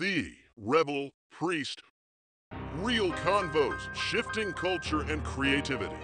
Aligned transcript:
The 0.00 0.32
Rebel 0.56 1.10
Priest. 1.30 1.80
Real 2.80 3.12
convos, 3.12 3.94
shifting 3.94 4.52
culture 4.52 5.02
and 5.02 5.22
creativity. 5.22 5.94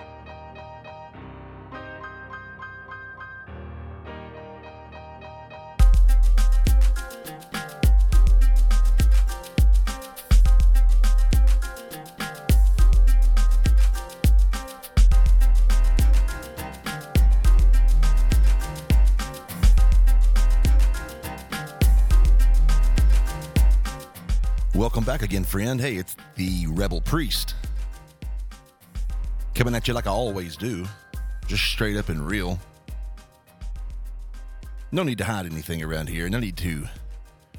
Back 25.21 25.29
again, 25.29 25.45
friend. 25.45 25.79
Hey, 25.79 25.97
it's 25.97 26.17
the 26.37 26.67
Rebel 26.69 27.03
Priest. 27.03 27.55
Coming 29.55 29.75
at 29.75 29.87
you 29.87 29.93
like 29.93 30.07
I 30.07 30.11
always 30.11 30.57
do, 30.57 30.87
just 31.47 31.63
straight 31.63 31.99
up 31.99 32.09
and 32.09 32.27
real. 32.27 32.59
No 34.93 35.03
need 35.03 35.19
to 35.19 35.25
hide 35.25 35.45
anything 35.45 35.83
around 35.83 36.09
here. 36.09 36.31
No 36.31 36.39
need 36.39 36.57
to 36.59 36.89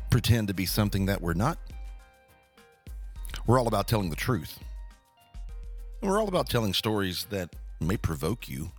pretend 0.09 0.47
to 0.47 0.55
be 0.55 0.65
something 0.65 1.05
that 1.05 1.21
we're 1.21 1.35
not. 1.35 1.59
We're 3.45 3.59
all 3.59 3.67
about 3.67 3.87
telling 3.87 4.09
the 4.09 4.15
truth. 4.15 4.57
And 6.01 6.09
we're 6.09 6.19
all 6.19 6.29
about 6.29 6.49
telling 6.49 6.73
stories 6.73 7.27
that 7.29 7.55
may 7.79 7.97
provoke 7.97 8.49
you. 8.49 8.71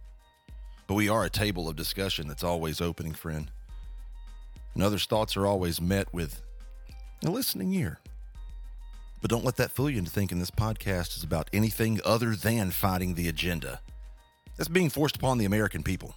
But 0.88 0.94
we 0.94 1.08
are 1.08 1.24
a 1.24 1.30
table 1.30 1.68
of 1.68 1.76
discussion 1.76 2.26
that's 2.26 2.42
always 2.42 2.80
opening, 2.80 3.12
friend. 3.12 3.48
And 4.74 4.82
others' 4.82 5.06
thoughts 5.06 5.36
are 5.36 5.46
always 5.46 5.80
met 5.80 6.12
with 6.12 6.42
a 7.24 7.30
listening 7.30 7.72
ear. 7.74 8.00
But 9.22 9.30
don't 9.30 9.44
let 9.44 9.56
that 9.56 9.70
fool 9.70 9.88
you 9.88 9.98
into 9.98 10.10
thinking 10.10 10.40
this 10.40 10.50
podcast 10.50 11.16
is 11.16 11.22
about 11.22 11.48
anything 11.52 12.00
other 12.04 12.34
than 12.34 12.72
fighting 12.72 13.14
the 13.14 13.28
agenda 13.28 13.80
that's 14.56 14.68
being 14.68 14.90
forced 14.90 15.16
upon 15.16 15.38
the 15.38 15.44
American 15.44 15.84
people. 15.84 16.16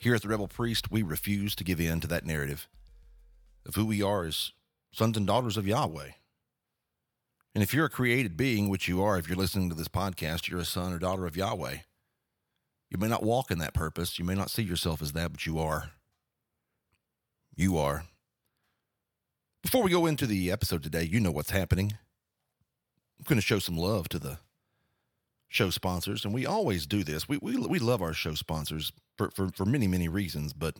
Here 0.00 0.16
at 0.16 0.22
the 0.22 0.28
Rebel 0.28 0.48
Priest, 0.48 0.90
we 0.90 1.02
refuse 1.02 1.54
to 1.54 1.64
give 1.64 1.80
in 1.80 2.00
to 2.00 2.08
that 2.08 2.26
narrative 2.26 2.68
of 3.64 3.76
who 3.76 3.86
we 3.86 4.02
are 4.02 4.24
as 4.24 4.50
sons 4.92 5.16
and 5.16 5.26
daughters 5.26 5.56
of 5.56 5.68
Yahweh. 5.68 6.10
And 7.54 7.62
if 7.62 7.72
you're 7.72 7.86
a 7.86 7.90
created 7.90 8.36
being, 8.36 8.68
which 8.68 8.88
you 8.88 9.02
are 9.02 9.16
if 9.16 9.28
you're 9.28 9.36
listening 9.36 9.68
to 9.70 9.76
this 9.76 9.88
podcast, 9.88 10.48
you're 10.48 10.60
a 10.60 10.64
son 10.64 10.92
or 10.92 10.98
daughter 10.98 11.26
of 11.26 11.36
Yahweh. 11.36 11.76
You 12.90 12.98
may 12.98 13.08
not 13.08 13.22
walk 13.22 13.52
in 13.52 13.58
that 13.58 13.74
purpose, 13.74 14.18
you 14.18 14.24
may 14.24 14.34
not 14.34 14.50
see 14.50 14.62
yourself 14.62 15.00
as 15.00 15.12
that, 15.12 15.30
but 15.30 15.46
you 15.46 15.60
are. 15.60 15.92
You 17.54 17.78
are. 17.78 18.04
Before 19.62 19.82
we 19.82 19.90
go 19.90 20.06
into 20.06 20.26
the 20.26 20.50
episode 20.50 20.82
today, 20.82 21.04
you 21.04 21.20
know 21.20 21.30
what's 21.30 21.50
happening. 21.50 21.92
I'm 23.18 23.24
going 23.26 23.38
to 23.38 23.46
show 23.46 23.58
some 23.58 23.76
love 23.76 24.08
to 24.08 24.18
the 24.18 24.38
show 25.48 25.68
sponsors, 25.70 26.24
and 26.24 26.32
we 26.32 26.46
always 26.46 26.86
do 26.86 27.04
this. 27.04 27.28
We 27.28 27.38
we, 27.38 27.56
we 27.56 27.78
love 27.78 28.00
our 28.00 28.14
show 28.14 28.34
sponsors 28.34 28.92
for, 29.18 29.30
for, 29.30 29.50
for 29.50 29.66
many, 29.66 29.86
many 29.86 30.08
reasons, 30.08 30.54
but 30.54 30.76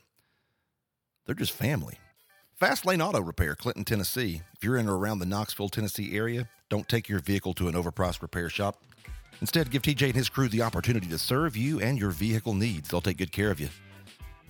they're 1.27 1.35
just 1.35 1.53
family. 1.53 1.99
Fast 2.55 2.87
Lane 2.87 3.03
Auto 3.03 3.21
Repair, 3.21 3.55
Clinton, 3.55 3.85
Tennessee. 3.85 4.43
If 4.55 4.65
you're 4.65 4.77
in 4.77 4.89
or 4.89 4.97
around 4.97 5.19
the 5.19 5.27
Knoxville, 5.27 5.69
Tennessee 5.69 6.17
area, 6.17 6.49
don't 6.69 6.89
take 6.89 7.09
your 7.09 7.21
vehicle 7.21 7.53
to 7.55 7.69
an 7.69 7.75
overpriced 7.75 8.23
repair 8.23 8.49
shop. 8.49 8.83
Instead, 9.41 9.71
give 9.71 9.83
TJ 9.83 10.07
and 10.07 10.15
his 10.15 10.29
crew 10.29 10.49
the 10.49 10.63
opportunity 10.63 11.07
to 11.09 11.19
serve 11.19 11.57
you 11.57 11.81
and 11.81 11.99
your 11.99 12.11
vehicle 12.11 12.55
needs. 12.55 12.89
They'll 12.89 13.01
take 13.01 13.19
good 13.19 13.33
care 13.33 13.51
of 13.51 13.61
you. 13.61 13.69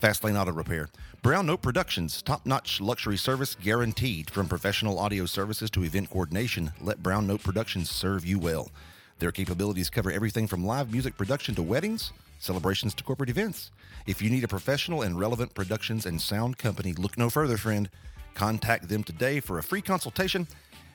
Fast 0.01 0.25
Lane 0.25 0.39
Auto 0.39 0.53
Repair. 0.53 0.89
Brown 1.21 1.45
Note 1.45 1.61
Productions, 1.61 2.23
top 2.23 2.47
notch 2.47 2.81
luxury 2.81 3.19
service 3.19 3.55
guaranteed. 3.55 4.31
From 4.31 4.49
professional 4.49 4.99
audio 4.99 5.27
services 5.27 5.71
to 5.73 5.85
event 5.85 6.09
coordination, 6.09 6.73
let 6.81 7.03
Brown 7.03 7.27
Note 7.27 7.43
Productions 7.43 7.91
serve 7.91 8.25
you 8.25 8.39
well. 8.39 8.71
Their 9.19 9.31
capabilities 9.31 9.91
cover 9.91 10.11
everything 10.11 10.47
from 10.47 10.65
live 10.65 10.91
music 10.91 11.19
production 11.19 11.55
to 11.57 11.63
weddings, 11.63 12.15
celebrations 12.39 12.95
to 12.95 13.05
corporate 13.05 13.29
events. 13.29 13.73
If 14.07 14.23
you 14.23 14.31
need 14.31 14.43
a 14.43 14.49
professional 14.49 15.03
and 15.03 15.19
relevant 15.19 15.53
productions 15.53 16.07
and 16.07 16.19
sound 16.19 16.57
company, 16.57 16.95
look 16.95 17.19
no 17.19 17.29
further, 17.29 17.59
friend. 17.59 17.91
Contact 18.33 18.89
them 18.89 19.05
today 19.05 19.39
for 19.39 19.59
a 19.59 19.63
free 19.63 19.83
consultation 19.83 20.49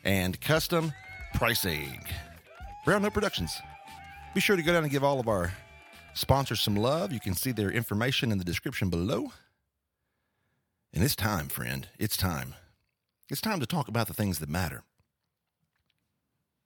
and 0.04 0.42
custom 0.42 0.92
pricing. 1.36 2.04
Brown 2.86 3.04
Note 3.04 3.14
Productions. 3.14 3.56
Be 4.34 4.42
sure 4.42 4.56
to 4.56 4.64
go 4.64 4.74
down 4.74 4.82
and 4.82 4.92
give 4.92 5.04
all 5.04 5.20
of 5.20 5.28
our 5.28 5.54
sponsors 6.16 6.62
some 6.62 6.76
love. 6.76 7.14
You 7.14 7.20
can 7.20 7.36
see 7.36 7.52
their 7.52 7.70
information 7.70 8.32
in 8.32 8.40
the 8.40 8.44
description 8.44 8.90
below. 8.90 9.32
And 10.94 11.04
it's 11.04 11.16
time, 11.16 11.50
friend. 11.50 11.88
It's 12.00 12.18
time. 12.18 12.56
It's 13.30 13.42
time 13.42 13.60
to 13.60 13.66
talk 13.68 13.88
about 13.88 14.08
the 14.08 14.14
things 14.14 14.40
that 14.40 14.50
matter. 14.50 14.84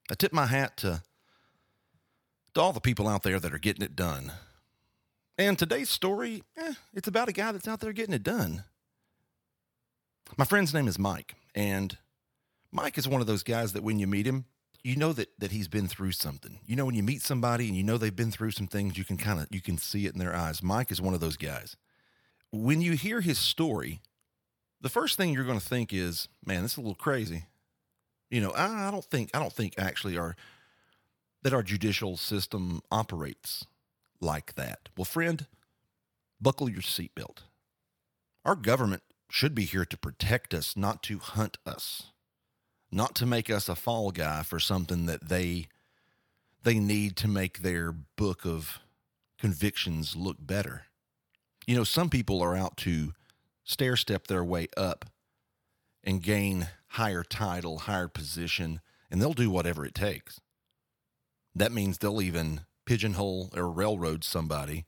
I 0.10 0.14
tip 0.14 0.32
my 0.32 0.46
hat 0.46 0.78
to, 0.78 1.02
to 2.54 2.62
all 2.62 2.74
the 2.74 2.80
people 2.80 3.08
out 3.08 3.24
there 3.24 3.40
that 3.40 3.54
are 3.54 3.60
getting 3.60 3.84
it 3.84 3.96
done. 3.96 4.32
And 5.38 5.58
today's 5.58 5.90
story, 5.90 6.44
eh, 6.58 6.74
it's 6.94 7.08
about 7.08 7.30
a 7.30 7.34
guy 7.34 7.52
that's 7.52 7.68
out 7.68 7.80
there 7.80 7.94
getting 7.94 8.14
it 8.14 8.24
done. 8.24 8.64
My 10.38 10.46
friend's 10.46 10.74
name 10.74 10.88
is 10.88 11.00
Mike, 11.00 11.36
and 11.56 11.98
Mike 12.72 12.98
is 12.98 13.08
one 13.08 13.22
of 13.22 13.28
those 13.28 13.42
guys 13.42 13.74
that 13.74 13.84
when 13.84 13.98
you 13.98 14.06
meet 14.06 14.28
him, 14.28 14.46
you 14.84 14.96
know 14.96 15.14
that 15.14 15.30
that 15.40 15.52
he's 15.52 15.68
been 15.68 15.88
through 15.88 16.12
something. 16.12 16.60
You 16.66 16.76
know 16.76 16.86
when 16.86 16.96
you 16.96 17.04
meet 17.04 17.22
somebody 17.22 17.68
and 17.68 17.76
you 17.76 17.84
know 17.84 17.98
they've 17.98 18.16
been 18.16 18.32
through 18.32 18.52
some 18.52 18.68
things, 18.68 18.98
you 18.98 19.04
can 19.04 19.18
kind 19.18 19.40
of 19.40 19.48
you 19.52 19.62
can 19.62 19.78
see 19.78 20.06
it 20.06 20.14
in 20.14 20.20
their 20.20 20.36
eyes. 20.36 20.64
Mike 20.64 20.92
is 20.92 21.02
one 21.02 21.14
of 21.14 21.20
those 21.20 21.38
guys. 21.38 21.76
When 22.52 22.82
you 22.82 22.94
hear 22.94 23.22
his 23.22 23.38
story, 23.38 24.02
the 24.82 24.90
first 24.90 25.18
thing 25.18 25.34
you're 25.34 25.44
going 25.44 25.60
to 25.60 25.66
think 25.66 25.94
is, 25.94 26.28
"Man, 26.46 26.64
this 26.64 26.74
is 26.74 26.78
a 26.78 26.82
little 26.82 26.96
crazy." 26.96 27.46
You 28.30 28.42
know, 28.42 28.52
I, 28.52 28.88
I 28.88 28.92
don't 28.92 29.06
think 29.06 29.32
I 29.34 29.40
don't 29.40 29.54
think 29.54 29.76
actually 29.78 30.18
our 30.18 30.36
that 31.42 31.54
our 31.54 31.64
judicial 31.64 32.18
system 32.18 32.82
operates 32.92 33.66
like 34.22 34.56
that. 34.56 34.90
Well, 34.98 35.06
friend, 35.06 35.46
buckle 36.42 36.70
your 36.70 36.82
seatbelt. 36.82 37.40
Our 38.46 38.56
government 38.56 39.04
should 39.30 39.54
be 39.54 39.66
here 39.66 39.86
to 39.86 39.98
protect 39.98 40.54
us, 40.54 40.76
not 40.76 41.04
to 41.04 41.20
hunt 41.20 41.58
us 41.66 42.12
not 42.92 43.16
to 43.16 43.26
make 43.26 43.50
us 43.50 43.70
a 43.70 43.76
fall 43.76 44.12
guy 44.12 44.44
for 44.44 44.60
something 44.60 45.06
that 45.06 45.30
they 45.30 45.68
they 46.64 46.80
need 46.80 47.16
to 47.16 47.28
make 47.28 47.60
their 47.60 47.94
book 47.94 48.46
of 48.46 48.80
convictions 49.38 50.16
look 50.16 50.36
better. 50.40 50.84
You 51.66 51.76
know, 51.76 51.86
some 51.86 52.10
people 52.10 52.42
are 52.42 52.56
out 52.56 52.76
to 52.78 53.14
stair 53.64 53.96
step 53.96 54.28
their 54.28 54.44
way 54.44 54.68
up 54.76 55.06
and 56.04 56.22
gain 56.22 56.68
higher 56.88 57.24
title, 57.24 57.80
higher 57.80 58.10
position, 58.10 58.82
and 59.10 59.22
they'll 59.22 59.34
do 59.34 59.50
whatever 59.50 59.86
it 59.86 59.96
takes. 59.96 60.42
That 61.56 61.72
means 61.72 61.98
they'll 61.98 62.22
even 62.22 62.62
pigeonhole 62.86 63.52
or 63.56 63.70
railroad 63.70 64.24
somebody 64.24 64.86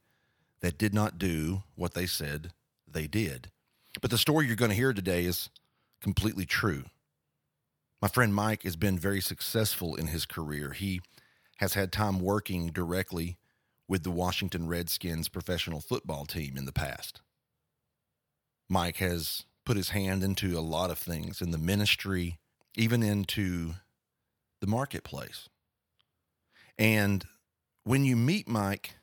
that 0.62 0.78
did 0.78 0.94
not 0.94 1.18
do 1.18 1.64
what 1.76 1.94
they 1.94 2.06
said 2.06 2.52
they 2.88 3.08
did. 3.08 3.50
But 4.02 4.12
the 4.12 4.18
story 4.18 4.48
you're 4.48 4.56
going 4.56 4.72
to 4.72 4.76
hear 4.76 4.94
today 4.94 5.26
is 5.26 5.50
completely 6.02 6.46
true. 6.46 6.86
My 8.02 8.08
friend 8.08 8.34
Mike 8.34 8.64
has 8.64 8.76
been 8.76 8.98
very 8.98 9.22
successful 9.22 9.96
in 9.96 10.08
his 10.08 10.26
career. 10.26 10.72
He 10.72 11.02
has 11.58 11.76
had 11.76 11.92
time 11.92 12.20
working 12.20 12.68
directly 12.68 13.38
with 13.88 14.04
the 14.04 14.10
Washington 14.10 14.68
Redskins 14.68 15.30
professional 15.30 15.82
football 15.82 16.26
team 16.26 16.58
in 16.58 16.66
the 16.66 16.72
past. 16.72 17.22
Mike 18.68 18.98
has 18.98 19.46
put 19.66 19.78
his 19.78 19.90
hand 19.90 20.24
into 20.24 20.58
a 20.58 20.62
lot 20.62 20.90
of 20.90 20.98
things 20.98 21.42
in 21.42 21.52
the 21.52 21.60
ministry, 21.60 22.40
even 22.76 23.04
into 23.04 23.76
the 24.62 24.68
marketplace. 24.68 25.50
And 26.80 27.26
when 27.84 28.04
you 28.04 28.16
meet 28.16 28.48
Mike, 28.48 28.96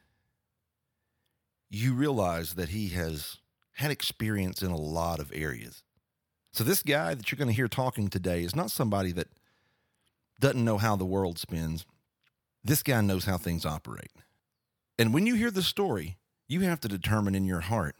you 1.70 1.94
realize 1.94 2.54
that 2.54 2.70
he 2.70 2.88
has 2.88 3.37
had 3.75 3.92
experience 3.92 4.62
in 4.62 4.72
a 4.72 4.76
lot 4.76 5.20
of 5.20 5.31
areas. 5.32 5.84
So, 6.53 6.65
this 6.65 6.83
guy 6.83 7.15
that 7.15 7.31
you're 7.31 7.37
going 7.37 7.49
to 7.49 7.55
hear 7.55 7.69
talking 7.69 8.09
today 8.09 8.43
is 8.43 8.56
not 8.56 8.71
somebody 8.71 9.12
that 9.12 9.29
doesn't 10.41 10.65
know 10.65 10.79
how 10.79 10.97
the 10.97 11.05
world 11.05 11.39
spins. 11.39 11.85
This 12.65 12.83
guy 12.83 13.00
knows 13.00 13.25
how 13.25 13.37
things 13.37 13.67
operate. 13.67 14.12
And 14.99 15.15
when 15.15 15.27
you 15.27 15.35
hear 15.35 15.50
the 15.50 15.62
story, 15.62 16.19
you 16.49 16.61
have 16.61 16.81
to 16.81 16.89
determine 16.89 17.35
in 17.35 17.45
your 17.45 17.61
heart 17.61 17.97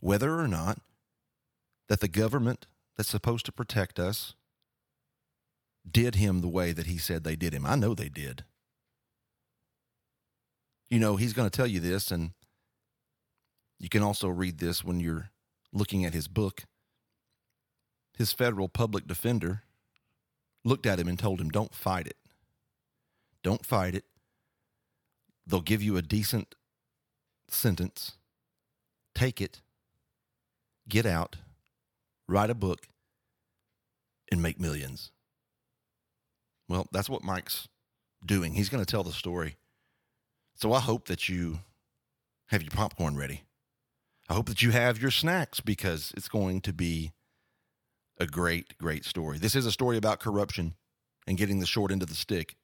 whether 0.00 0.38
or 0.38 0.48
not 0.48 0.78
that 1.88 2.00
the 2.00 2.08
government 2.08 2.66
that's 2.96 3.08
supposed 3.08 3.46
to 3.46 3.52
protect 3.52 3.98
us 3.98 4.34
did 5.90 6.16
him 6.16 6.40
the 6.40 6.48
way 6.48 6.72
that 6.72 6.86
he 6.86 6.98
said 6.98 7.24
they 7.24 7.36
did 7.36 7.52
him. 7.52 7.66
I 7.66 7.74
know 7.74 7.94
they 7.94 8.08
did. 8.08 8.44
You 10.90 10.98
know, 10.98 11.16
he's 11.16 11.32
going 11.32 11.48
to 11.48 11.56
tell 11.56 11.66
you 11.66 11.80
this, 11.80 12.10
and 12.10 12.32
you 13.78 13.88
can 13.88 14.02
also 14.02 14.28
read 14.28 14.58
this 14.58 14.82
when 14.82 15.00
you're 15.00 15.30
looking 15.72 16.04
at 16.04 16.14
his 16.14 16.28
book 16.28 16.64
his 18.18 18.32
federal 18.32 18.68
public 18.68 19.06
defender 19.06 19.62
looked 20.64 20.86
at 20.86 20.98
him 20.98 21.06
and 21.06 21.16
told 21.16 21.40
him, 21.40 21.50
Don't 21.50 21.72
fight 21.72 22.08
it. 22.08 22.16
Don't 23.44 23.64
fight 23.64 23.94
it. 23.94 24.04
They'll 25.46 25.60
give 25.60 25.82
you 25.82 25.96
a 25.96 26.02
decent 26.02 26.56
sentence. 27.48 28.16
Take 29.14 29.40
it, 29.40 29.62
get 30.88 31.06
out, 31.06 31.36
write 32.26 32.50
a 32.50 32.54
book, 32.54 32.88
and 34.30 34.42
make 34.42 34.60
millions. 34.60 35.12
Well, 36.68 36.88
that's 36.90 37.08
what 37.08 37.22
Mike's 37.22 37.68
doing. 38.24 38.54
He's 38.54 38.68
going 38.68 38.84
to 38.84 38.90
tell 38.90 39.04
the 39.04 39.12
story. 39.12 39.56
So 40.56 40.72
I 40.72 40.80
hope 40.80 41.06
that 41.06 41.28
you 41.28 41.60
have 42.46 42.62
your 42.62 42.72
popcorn 42.72 43.16
ready. 43.16 43.42
I 44.28 44.34
hope 44.34 44.46
that 44.46 44.60
you 44.60 44.72
have 44.72 45.00
your 45.00 45.12
snacks 45.12 45.60
because 45.60 46.12
it's 46.16 46.28
going 46.28 46.60
to 46.62 46.72
be 46.72 47.12
a 48.20 48.26
great, 48.26 48.76
great 48.78 49.04
story. 49.04 49.38
This 49.38 49.54
is 49.54 49.66
a 49.66 49.72
story 49.72 49.96
about 49.96 50.20
corruption 50.20 50.74
and 51.26 51.36
getting 51.36 51.60
the 51.60 51.66
short 51.66 51.92
end 51.92 52.02
of 52.02 52.08
the 52.08 52.14
stick, 52.14 52.56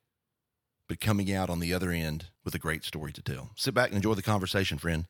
but 0.89 1.01
coming 1.01 1.33
out 1.33 1.51
on 1.51 1.61
the 1.61 1.73
other 1.73 1.91
end 1.91 2.27
with 2.45 2.55
a 2.55 2.59
great 2.59 2.85
story 2.85 3.13
to 3.13 3.23
tell. 3.23 3.51
Sit 3.57 3.75
back 3.75 3.89
and 3.89 3.97
enjoy 3.97 4.15
the 4.15 4.23
conversation, 4.23 4.79
friend. 4.79 5.07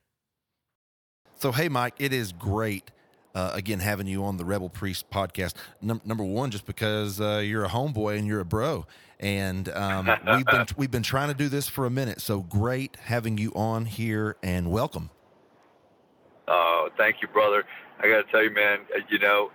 So, 1.36 1.52
hey, 1.52 1.68
Mike, 1.68 1.94
it 1.98 2.12
is 2.12 2.32
great. 2.32 2.90
Uh, 3.34 3.50
again, 3.54 3.80
having 3.80 4.06
you 4.06 4.24
on 4.24 4.36
the 4.36 4.44
Rebel 4.44 4.68
Priest 4.68 5.10
podcast. 5.10 5.54
Num- 5.82 6.00
number 6.04 6.22
one, 6.22 6.52
just 6.52 6.66
because 6.66 7.20
uh, 7.20 7.42
you're 7.44 7.64
a 7.64 7.68
homeboy 7.68 8.16
and 8.16 8.28
you're 8.28 8.38
a 8.38 8.44
bro, 8.44 8.86
and 9.18 9.68
um, 9.70 10.08
we've 10.36 10.46
been 10.46 10.66
we've 10.76 10.90
been 10.92 11.02
trying 11.02 11.28
to 11.28 11.34
do 11.34 11.48
this 11.48 11.68
for 11.68 11.84
a 11.84 11.90
minute. 11.90 12.20
So 12.20 12.42
great 12.42 12.96
having 13.02 13.36
you 13.36 13.50
on 13.56 13.86
here, 13.86 14.36
and 14.44 14.70
welcome. 14.70 15.10
Oh, 16.46 16.90
thank 16.96 17.16
you, 17.22 17.26
brother. 17.28 17.64
I 17.98 18.02
got 18.08 18.24
to 18.24 18.30
tell 18.30 18.42
you, 18.44 18.50
man. 18.50 18.80
uh, 18.94 19.00
You 19.10 19.18
know, 19.18 19.50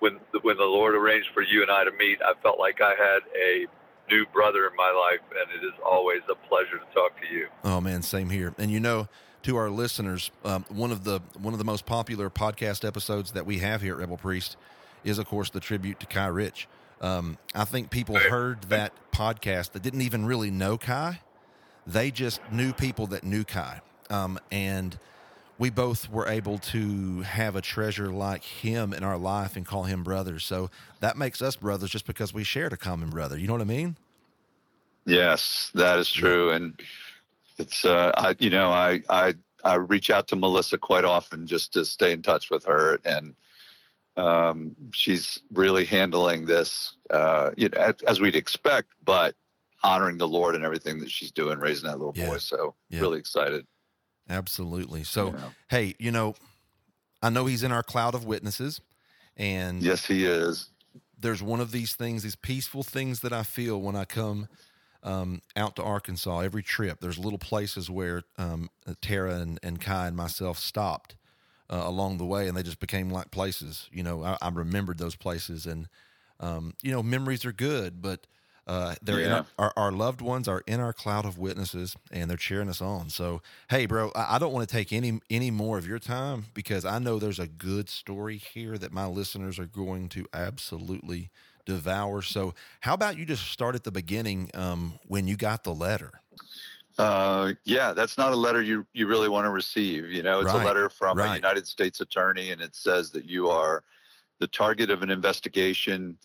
when 0.00 0.20
when 0.42 0.56
the 0.56 0.64
Lord 0.64 0.94
arranged 0.94 1.28
for 1.32 1.42
you 1.42 1.62
and 1.62 1.70
I 1.70 1.84
to 1.84 1.92
meet, 1.92 2.20
I 2.22 2.34
felt 2.42 2.58
like 2.58 2.80
I 2.80 2.90
had 2.90 3.20
a 3.36 3.66
new 4.10 4.26
brother 4.32 4.66
in 4.66 4.76
my 4.76 4.90
life, 4.90 5.20
and 5.30 5.62
it 5.62 5.66
is 5.66 5.74
always 5.84 6.22
a 6.30 6.34
pleasure 6.48 6.78
to 6.78 6.94
talk 6.94 7.20
to 7.20 7.26
you. 7.26 7.48
Oh 7.64 7.80
man, 7.80 8.02
same 8.02 8.30
here. 8.30 8.54
And 8.58 8.70
you 8.70 8.80
know, 8.80 9.08
to 9.42 9.56
our 9.56 9.70
listeners, 9.70 10.30
um, 10.44 10.64
one 10.68 10.90
of 10.92 11.04
the 11.04 11.20
one 11.40 11.54
of 11.54 11.58
the 11.58 11.64
most 11.64 11.86
popular 11.86 12.30
podcast 12.30 12.86
episodes 12.86 13.32
that 13.32 13.46
we 13.46 13.58
have 13.58 13.82
here 13.82 13.94
at 13.94 13.98
Rebel 14.00 14.16
Priest 14.16 14.56
is, 15.04 15.18
of 15.18 15.26
course, 15.26 15.50
the 15.50 15.60
tribute 15.60 16.00
to 16.00 16.06
Kai 16.06 16.26
Rich. 16.26 16.68
Um, 17.00 17.38
I 17.54 17.64
think 17.64 17.90
people 17.90 18.16
heard 18.16 18.62
that 18.64 18.92
podcast 19.12 19.72
that 19.72 19.82
didn't 19.82 20.02
even 20.02 20.24
really 20.24 20.50
know 20.50 20.78
Kai; 20.78 21.20
they 21.86 22.10
just 22.10 22.40
knew 22.50 22.72
people 22.72 23.06
that 23.08 23.24
knew 23.24 23.44
Kai, 23.44 23.80
um, 24.10 24.38
and 24.50 24.98
we 25.58 25.70
both 25.70 26.10
were 26.10 26.28
able 26.28 26.58
to 26.58 27.22
have 27.22 27.56
a 27.56 27.62
treasure 27.62 28.10
like 28.10 28.44
him 28.44 28.92
in 28.92 29.02
our 29.02 29.16
life 29.16 29.56
and 29.56 29.64
call 29.64 29.84
him 29.84 30.02
brother. 30.02 30.38
So 30.38 30.70
that 31.00 31.16
makes 31.16 31.40
us 31.40 31.56
brothers 31.56 31.90
just 31.90 32.06
because 32.06 32.34
we 32.34 32.44
shared 32.44 32.72
a 32.72 32.76
common 32.76 33.10
brother. 33.10 33.38
You 33.38 33.46
know 33.46 33.54
what 33.54 33.62
I 33.62 33.66
mean? 33.66 33.96
Yes, 35.06 35.70
that 35.74 35.98
is 35.98 36.10
true, 36.10 36.50
and 36.50 36.80
it's 37.58 37.84
uh, 37.84 38.10
I 38.16 38.34
you 38.40 38.50
know 38.50 38.70
I 38.70 39.02
I 39.08 39.34
I 39.64 39.76
reach 39.76 40.10
out 40.10 40.26
to 40.28 40.36
Melissa 40.36 40.78
quite 40.78 41.04
often 41.04 41.46
just 41.46 41.72
to 41.74 41.84
stay 41.84 42.12
in 42.12 42.22
touch 42.22 42.50
with 42.50 42.64
her, 42.64 42.98
and 43.04 43.34
um, 44.16 44.74
she's 44.92 45.40
really 45.52 45.84
handling 45.84 46.44
this 46.44 46.94
uh, 47.10 47.50
you 47.56 47.68
know 47.68 47.78
as, 47.78 47.94
as 48.08 48.20
we'd 48.20 48.34
expect, 48.34 48.88
but 49.04 49.36
honoring 49.84 50.18
the 50.18 50.26
Lord 50.26 50.56
and 50.56 50.64
everything 50.64 50.98
that 50.98 51.10
she's 51.10 51.30
doing, 51.30 51.60
raising 51.60 51.88
that 51.88 51.98
little 51.98 52.14
Yeah. 52.16 52.30
boy. 52.30 52.38
So 52.38 52.74
Yeah. 52.90 53.02
really 53.02 53.20
excited. 53.20 53.64
Absolutely. 54.28 55.04
So, 55.04 55.26
you 55.26 55.32
know. 55.32 55.52
hey, 55.68 55.94
you 55.98 56.10
know, 56.10 56.34
I 57.22 57.30
know 57.30 57.46
he's 57.46 57.62
in 57.62 57.72
our 57.72 57.82
cloud 57.82 58.14
of 58.14 58.24
witnesses, 58.24 58.80
and 59.36 59.82
yes, 59.82 60.06
he 60.06 60.24
is. 60.24 60.70
there's 61.18 61.42
one 61.42 61.60
of 61.60 61.72
these 61.72 61.94
things, 61.94 62.22
these 62.22 62.36
peaceful 62.36 62.82
things 62.82 63.20
that 63.20 63.32
I 63.32 63.42
feel 63.42 63.80
when 63.80 63.96
I 63.96 64.04
come 64.04 64.48
um, 65.02 65.40
out 65.56 65.76
to 65.76 65.82
Arkansas 65.82 66.40
every 66.40 66.62
trip. 66.62 67.00
There's 67.00 67.18
little 67.18 67.38
places 67.38 67.88
where 67.88 68.22
um, 68.38 68.70
Tara 69.00 69.36
and, 69.36 69.58
and 69.62 69.80
Kai 69.80 70.08
and 70.08 70.16
myself 70.16 70.58
stopped 70.58 71.16
uh, 71.70 71.82
along 71.84 72.18
the 72.18 72.26
way, 72.26 72.48
and 72.48 72.56
they 72.56 72.62
just 72.62 72.80
became 72.80 73.10
like 73.10 73.30
places. 73.30 73.88
You 73.92 74.02
know, 74.02 74.24
I, 74.24 74.36
I 74.42 74.48
remembered 74.48 74.98
those 74.98 75.16
places, 75.16 75.66
and 75.66 75.88
um, 76.40 76.74
you 76.82 76.92
know, 76.92 77.02
memories 77.02 77.44
are 77.44 77.52
good, 77.52 78.02
but 78.02 78.26
uh, 78.66 78.96
they're 79.00 79.20
in 79.20 79.30
Yeah. 79.30 79.32
our, 79.32 79.46
our, 79.58 79.72
our 79.76 79.92
loved 79.92 80.20
ones 80.20 80.48
are 80.48 80.62
in 80.66 80.80
our 80.80 80.92
cloud 80.92 81.24
of 81.24 81.38
witnesses, 81.38 81.96
and 82.10 82.28
they're 82.28 82.36
cheering 82.36 82.68
us 82.68 82.80
on. 82.80 83.10
So, 83.10 83.40
hey, 83.70 83.86
bro, 83.86 84.10
I, 84.14 84.36
I 84.36 84.38
don't 84.38 84.52
want 84.52 84.68
to 84.68 84.72
take 84.72 84.92
any 84.92 85.20
any 85.30 85.50
more 85.50 85.78
of 85.78 85.86
your 85.86 85.98
time 86.00 86.46
because 86.54 86.84
I 86.84 86.98
know 86.98 87.18
there's 87.18 87.38
a 87.38 87.46
good 87.46 87.88
story 87.88 88.38
here 88.38 88.76
that 88.78 88.92
my 88.92 89.06
listeners 89.06 89.58
are 89.58 89.66
going 89.66 90.08
to 90.10 90.26
absolutely 90.32 91.30
devour. 91.64 92.22
So, 92.22 92.54
how 92.80 92.94
about 92.94 93.16
you 93.16 93.24
just 93.24 93.44
start 93.50 93.74
at 93.74 93.84
the 93.84 93.92
beginning 93.92 94.50
um, 94.54 94.98
when 95.06 95.26
you 95.28 95.36
got 95.36 95.64
the 95.64 95.74
letter? 95.74 96.22
Uh, 96.98 97.52
yeah, 97.64 97.92
that's 97.92 98.16
not 98.16 98.32
a 98.32 98.36
letter 98.36 98.62
you 98.62 98.86
you 98.94 99.06
really 99.06 99.28
want 99.28 99.44
to 99.44 99.50
receive. 99.50 100.06
You 100.10 100.22
know, 100.22 100.40
it's 100.40 100.52
Right, 100.52 100.54
a 100.54 100.58
letter 100.64 100.88
from 100.88 101.18
right. 101.18 101.24
a 101.24 101.28
United 101.28 101.66
States 101.66 102.00
attorney, 102.00 102.50
and 102.50 102.62
it 102.62 102.74
says 102.74 103.10
that 103.12 103.26
you 103.26 103.48
are 103.50 103.84
the 104.40 104.46
target 104.48 104.90
of 104.90 105.02
an 105.02 105.10
investigation 105.10 106.18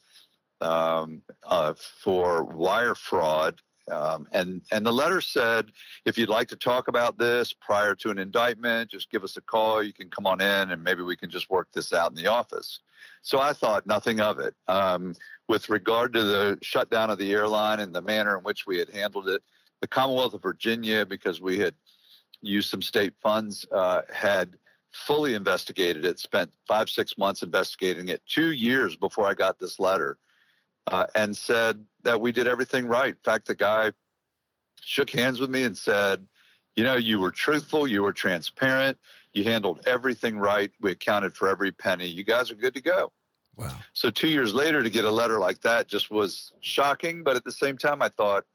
um, 0.61 1.21
uh, 1.43 1.73
for 1.73 2.43
wire 2.43 2.95
fraud. 2.95 3.61
Um, 3.91 4.27
and 4.31 4.61
and 4.71 4.85
the 4.85 4.93
letter 4.93 5.21
said, 5.21 5.71
if 6.05 6.17
you'd 6.17 6.29
like 6.29 6.47
to 6.49 6.55
talk 6.55 6.87
about 6.87 7.17
this 7.17 7.51
prior 7.51 7.95
to 7.95 8.09
an 8.09 8.19
indictment, 8.19 8.91
just 8.91 9.09
give 9.09 9.23
us 9.23 9.35
a 9.37 9.41
call. 9.41 9.83
You 9.83 9.91
can 9.91 10.09
come 10.09 10.27
on 10.27 10.39
in, 10.39 10.71
and 10.71 10.83
maybe 10.83 11.01
we 11.01 11.15
can 11.15 11.29
just 11.29 11.49
work 11.49 11.67
this 11.73 11.91
out 11.91 12.11
in 12.11 12.15
the 12.15 12.27
office. 12.27 12.79
So 13.21 13.39
I 13.39 13.53
thought 13.53 13.85
nothing 13.85 14.19
of 14.21 14.39
it. 14.39 14.53
Um, 14.67 15.15
with 15.47 15.69
regard 15.69 16.13
to 16.13 16.23
the 16.23 16.57
shutdown 16.61 17.09
of 17.09 17.17
the 17.17 17.33
airline 17.33 17.79
and 17.79 17.93
the 17.93 18.01
manner 18.01 18.37
in 18.37 18.43
which 18.43 18.65
we 18.65 18.77
had 18.77 18.89
handled 18.89 19.27
it, 19.27 19.41
the 19.81 19.87
Commonwealth 19.87 20.33
of 20.33 20.41
Virginia, 20.41 21.05
because 21.05 21.41
we 21.41 21.59
had 21.59 21.73
used 22.41 22.69
some 22.69 22.81
state 22.81 23.13
funds, 23.21 23.65
uh, 23.71 24.01
had 24.13 24.57
fully 24.91 25.33
investigated 25.33 26.05
it, 26.05 26.19
spent 26.19 26.51
five, 26.67 26.89
six 26.89 27.17
months 27.17 27.43
investigating 27.43 28.09
it, 28.09 28.21
two 28.25 28.51
years 28.51 28.95
before 28.95 29.27
I 29.27 29.33
got 29.33 29.59
this 29.59 29.79
letter, 29.79 30.17
uh, 30.87 31.07
and 31.15 31.35
said 31.35 31.83
that 32.03 32.19
we 32.19 32.31
did 32.31 32.47
everything 32.47 32.87
right. 32.87 33.09
In 33.09 33.23
fact, 33.23 33.47
the 33.47 33.55
guy 33.55 33.91
shook 34.81 35.09
hands 35.09 35.39
with 35.39 35.49
me 35.49 35.63
and 35.63 35.77
said, 35.77 36.25
You 36.75 36.83
know, 36.83 36.95
you 36.95 37.19
were 37.19 37.31
truthful, 37.31 37.87
you 37.87 38.03
were 38.03 38.13
transparent, 38.13 38.97
you 39.33 39.43
handled 39.43 39.81
everything 39.85 40.37
right, 40.37 40.71
we 40.81 40.91
accounted 40.91 41.35
for 41.35 41.47
every 41.47 41.71
penny. 41.71 42.07
You 42.07 42.23
guys 42.23 42.51
are 42.51 42.55
good 42.55 42.73
to 42.73 42.81
go. 42.81 43.11
Wow. 43.55 43.75
So 43.93 44.09
two 44.09 44.29
years 44.29 44.53
later, 44.53 44.81
to 44.81 44.89
get 44.89 45.05
a 45.05 45.11
letter 45.11 45.37
like 45.37 45.61
that 45.61 45.87
just 45.87 46.09
was 46.09 46.51
shocking. 46.61 47.23
But 47.23 47.35
at 47.35 47.43
the 47.43 47.51
same 47.51 47.77
time, 47.77 48.01
I 48.01 48.09
thought, 48.09 48.45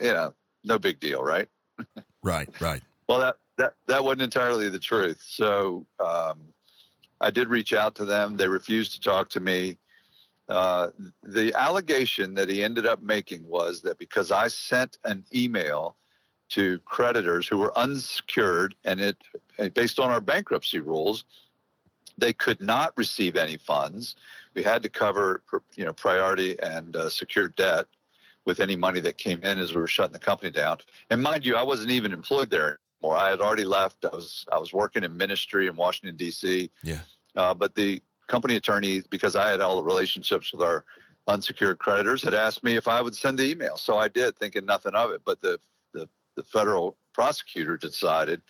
you 0.00 0.12
know, 0.12 0.32
no 0.64 0.78
big 0.78 1.00
deal, 1.00 1.22
right? 1.22 1.48
Right, 2.24 2.48
right. 2.60 2.82
Well, 3.08 3.20
that 3.20 3.36
that 3.58 3.74
that 3.86 4.02
wasn't 4.02 4.22
entirely 4.22 4.68
the 4.68 4.78
truth. 4.78 5.22
So 5.24 5.86
um, 6.04 6.40
I 7.20 7.30
did 7.30 7.48
reach 7.48 7.72
out 7.72 7.94
to 7.94 8.04
them. 8.04 8.36
They 8.36 8.48
refused 8.48 8.92
to 8.94 9.00
talk 9.00 9.28
to 9.30 9.40
me. 9.40 9.78
Uh, 10.48 10.88
the 11.22 11.52
allegation 11.54 12.34
that 12.34 12.48
he 12.48 12.64
ended 12.64 12.86
up 12.86 13.02
making 13.02 13.46
was 13.46 13.82
that 13.82 13.98
because 13.98 14.32
I 14.32 14.48
sent 14.48 14.98
an 15.04 15.24
email 15.34 15.96
to 16.50 16.78
creditors 16.80 17.46
who 17.46 17.58
were 17.58 17.76
unsecured, 17.76 18.74
and 18.84 19.00
it 19.00 19.16
based 19.74 19.98
on 19.98 20.10
our 20.10 20.20
bankruptcy 20.20 20.80
rules, 20.80 21.24
they 22.16 22.32
could 22.32 22.60
not 22.60 22.92
receive 22.96 23.36
any 23.36 23.56
funds. 23.56 24.16
We 24.54 24.62
had 24.62 24.82
to 24.82 24.88
cover, 24.88 25.42
you 25.74 25.84
know, 25.84 25.92
priority 25.92 26.58
and 26.60 26.96
uh, 26.96 27.10
secured 27.10 27.54
debt 27.56 27.86
with 28.44 28.60
any 28.60 28.76
money 28.76 29.00
that 29.00 29.18
came 29.18 29.42
in 29.42 29.58
as 29.58 29.74
we 29.74 29.80
were 29.80 29.86
shutting 29.86 30.14
the 30.14 30.18
company 30.18 30.50
down. 30.50 30.78
And 31.10 31.22
mind 31.22 31.44
you, 31.44 31.54
I 31.54 31.62
wasn't 31.62 31.90
even 31.90 32.12
employed 32.12 32.48
there 32.48 32.78
anymore. 33.02 33.18
I 33.18 33.28
had 33.30 33.40
already 33.40 33.64
left. 33.64 34.04
I 34.04 34.14
was 34.14 34.46
I 34.50 34.58
was 34.58 34.72
working 34.72 35.04
in 35.04 35.16
ministry 35.16 35.66
in 35.66 35.76
Washington 35.76 36.16
D.C. 36.16 36.70
Yeah. 36.82 37.00
Uh, 37.36 37.54
but 37.54 37.74
the 37.74 38.02
company 38.28 38.56
attorney, 38.56 39.02
because 39.10 39.34
I 39.36 39.50
had 39.50 39.60
all 39.60 39.76
the 39.76 39.82
relationships 39.82 40.52
with 40.52 40.62
our 40.62 40.84
unsecured 41.26 41.78
creditors, 41.78 42.22
had 42.22 42.34
asked 42.34 42.62
me 42.62 42.76
if 42.76 42.88
I 42.88 43.02
would 43.02 43.14
send 43.14 43.38
the 43.38 43.50
email. 43.50 43.76
So 43.76 43.98
I 43.98 44.08
did, 44.08 44.36
thinking 44.38 44.64
nothing 44.64 44.94
of 44.94 45.10
it. 45.10 45.22
But 45.24 45.40
the 45.40 45.58
the, 45.92 46.08
the 46.36 46.42
federal 46.42 46.96
prosecutor 47.12 47.76
decided 47.76 48.42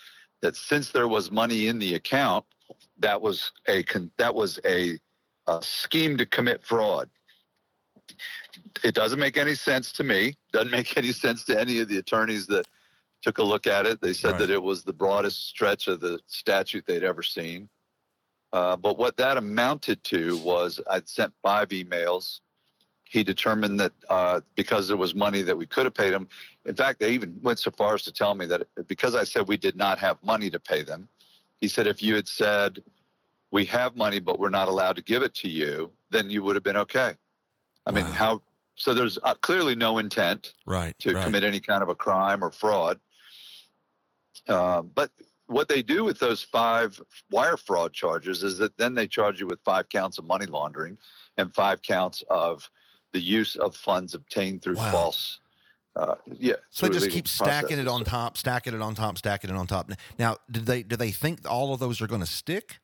that 0.43 0.57
since 0.57 0.91
there 0.91 1.09
was 1.09 1.31
money 1.31 1.69
in 1.69 1.79
the 1.79 1.95
account, 1.95 2.45
that 2.99 3.21
was 3.21 3.53
a 3.69 3.85
that 4.19 4.35
was 4.35 4.61
a, 4.65 4.99
a 5.47 5.63
scheme 5.63 6.17
to 6.19 6.27
commit 6.27 6.65
fraud. 6.65 7.09
It 8.85 8.95
doesn't 8.95 9.19
make 9.19 9.37
any 9.37 9.55
sense 9.55 9.93
to 9.93 10.05
me. 10.05 10.35
Doesn't 10.53 10.71
make 10.71 10.97
any 10.97 11.13
sense 11.13 11.45
to 11.47 11.59
any 11.59 11.81
of 11.81 11.89
the 11.89 11.99
attorneys 11.99 12.47
that 12.49 12.67
took 13.23 13.39
a 13.39 13.43
look 13.43 13.67
at 13.67 13.87
it. 13.87 14.01
They 14.01 14.13
said 14.13 14.33
Right. 14.33 14.39
that 14.41 14.51
it 14.51 14.63
was 14.63 14.85
the 14.85 14.93
broadest 14.93 15.49
stretch 15.49 15.89
of 15.89 16.01
the 16.01 16.21
statute 16.27 16.85
they'd 16.87 17.03
ever 17.03 17.23
seen. 17.23 17.69
Uh, 18.53 18.77
but 18.77 18.99
what 18.99 19.17
that 19.17 19.37
amounted 19.37 20.03
to 20.05 20.39
was 20.39 20.81
I'd 20.91 21.09
sent 21.09 21.33
five 21.43 21.69
emails. 21.69 22.41
He 23.05 23.23
determined 23.23 23.81
that 23.81 23.93
uh, 24.09 24.41
because 24.55 24.89
there 24.89 24.97
was 24.97 25.15
money 25.15 25.43
that 25.43 25.57
we 25.57 25.67
could 25.67 25.87
have 25.87 25.95
paid 25.95 26.13
him. 26.13 26.29
In 26.67 26.75
fact, 26.75 27.01
they 27.01 27.13
even 27.13 27.39
went 27.43 27.59
so 27.59 27.71
far 27.71 27.95
as 27.95 28.03
to 28.03 28.13
tell 28.13 28.35
me 28.35 28.47
that 28.47 28.67
because 28.87 29.15
I 29.15 29.25
said 29.25 29.49
we 29.49 29.57
did 29.57 29.77
not 29.77 29.99
have 29.99 30.23
money 30.23 30.51
to 30.51 30.61
pay 30.61 30.83
them, 30.83 31.09
he 31.61 31.69
said 31.69 31.87
if 31.87 32.03
you 32.03 32.15
had 32.15 32.29
said 32.29 32.83
we 33.51 33.65
have 33.65 33.97
money 33.97 34.21
but 34.21 34.39
we're 34.39 34.51
not 34.51 34.69
allowed 34.69 34.97
to 34.97 35.03
give 35.03 35.23
it 35.23 35.35
to 35.37 35.49
you, 35.49 35.91
then 36.11 36.29
you 36.31 36.43
would 36.43 36.57
have 36.57 36.63
been 36.63 36.77
okay. 36.77 37.15
I 37.87 37.91
mean, 37.91 38.05
how? 38.05 38.43
So 38.77 38.93
there's 38.93 39.19
uh, 39.23 39.35
clearly 39.35 39.75
no 39.75 39.99
intent 39.99 40.53
Right. 40.67 40.95
to 41.01 41.15
right. 41.15 41.25
commit 41.25 41.43
any 41.43 41.59
kind 41.59 41.83
of 41.83 41.89
a 41.89 41.95
crime 41.95 42.45
or 42.45 42.51
fraud. 42.51 43.01
Um, 44.47 44.91
but 44.95 45.11
what 45.49 45.69
they 45.69 45.83
do 45.83 46.05
with 46.05 46.19
those 46.19 46.43
five 46.43 47.01
wire 47.31 47.57
fraud 47.57 47.93
charges 47.93 48.43
is 48.43 48.59
that 48.59 48.77
then 48.77 48.95
they 48.95 49.07
charge 49.07 49.41
you 49.41 49.47
with 49.47 49.61
five 49.65 49.89
counts 49.89 50.19
of 50.19 50.25
money 50.25 50.47
laundering 50.47 50.97
and 51.37 51.53
five 51.55 51.83
counts 51.83 52.23
of 52.31 52.69
the 53.13 53.21
use 53.21 53.57
of 53.57 53.75
funds 53.75 54.15
obtained 54.15 54.63
through 54.63 54.77
Wow. 54.77 54.93
false. 54.93 55.41
Uh, 55.97 56.15
yeah. 56.27 56.55
So 56.71 56.87
they 56.87 56.93
just 56.93 57.07
legal 57.07 57.17
keep 57.17 57.29
stacking 57.29 57.79
it 57.79 57.89
on 57.89 58.05
top, 58.05 58.37
stacking 58.37 58.75
it 58.75 58.83
on 58.83 58.95
top, 58.95 59.19
stacking 59.19 59.51
it 59.51 59.57
on 59.57 59.67
top. 59.67 59.91
Now, 60.19 60.37
did 60.51 60.67
they 60.67 60.83
do 60.83 60.97
they 60.97 61.11
think 61.11 61.49
all 61.51 61.73
of 61.73 61.81
those 61.81 62.01
are 62.01 62.07
going 62.07 62.21
to 62.21 62.27
stick? 62.27 62.79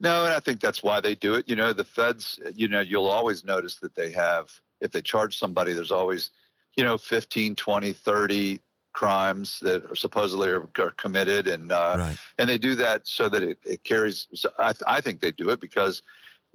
No, 0.00 0.24
and 0.24 0.32
I 0.32 0.40
think 0.40 0.60
that's 0.60 0.82
why 0.82 1.00
they 1.00 1.14
do 1.14 1.34
it. 1.34 1.48
You 1.48 1.56
know, 1.56 1.72
the 1.72 1.84
feds, 1.84 2.38
you 2.54 2.68
know, 2.68 2.80
you'll 2.80 3.08
always 3.08 3.44
notice 3.44 3.76
that 3.76 3.94
they 3.94 4.12
have, 4.12 4.48
if 4.80 4.92
they 4.92 5.02
charge 5.02 5.36
somebody, 5.36 5.72
there's 5.72 5.90
always, 5.90 6.30
you 6.76 6.84
know, 6.84 6.96
15, 6.96 7.56
20, 7.56 7.92
30 7.92 8.60
crimes 8.98 9.60
that 9.60 9.84
are 9.88 9.94
supposedly 9.94 10.48
are, 10.48 10.68
are 10.80 10.90
committed. 10.90 11.46
And, 11.46 11.70
uh, 11.70 11.94
right. 12.00 12.18
and 12.36 12.50
they 12.50 12.58
do 12.58 12.74
that 12.74 13.06
so 13.06 13.28
that 13.28 13.44
it, 13.44 13.58
it 13.64 13.84
carries. 13.84 14.26
So 14.34 14.50
I, 14.58 14.72
I 14.88 15.00
think 15.00 15.20
they 15.20 15.30
do 15.30 15.50
it 15.50 15.60
because 15.60 16.02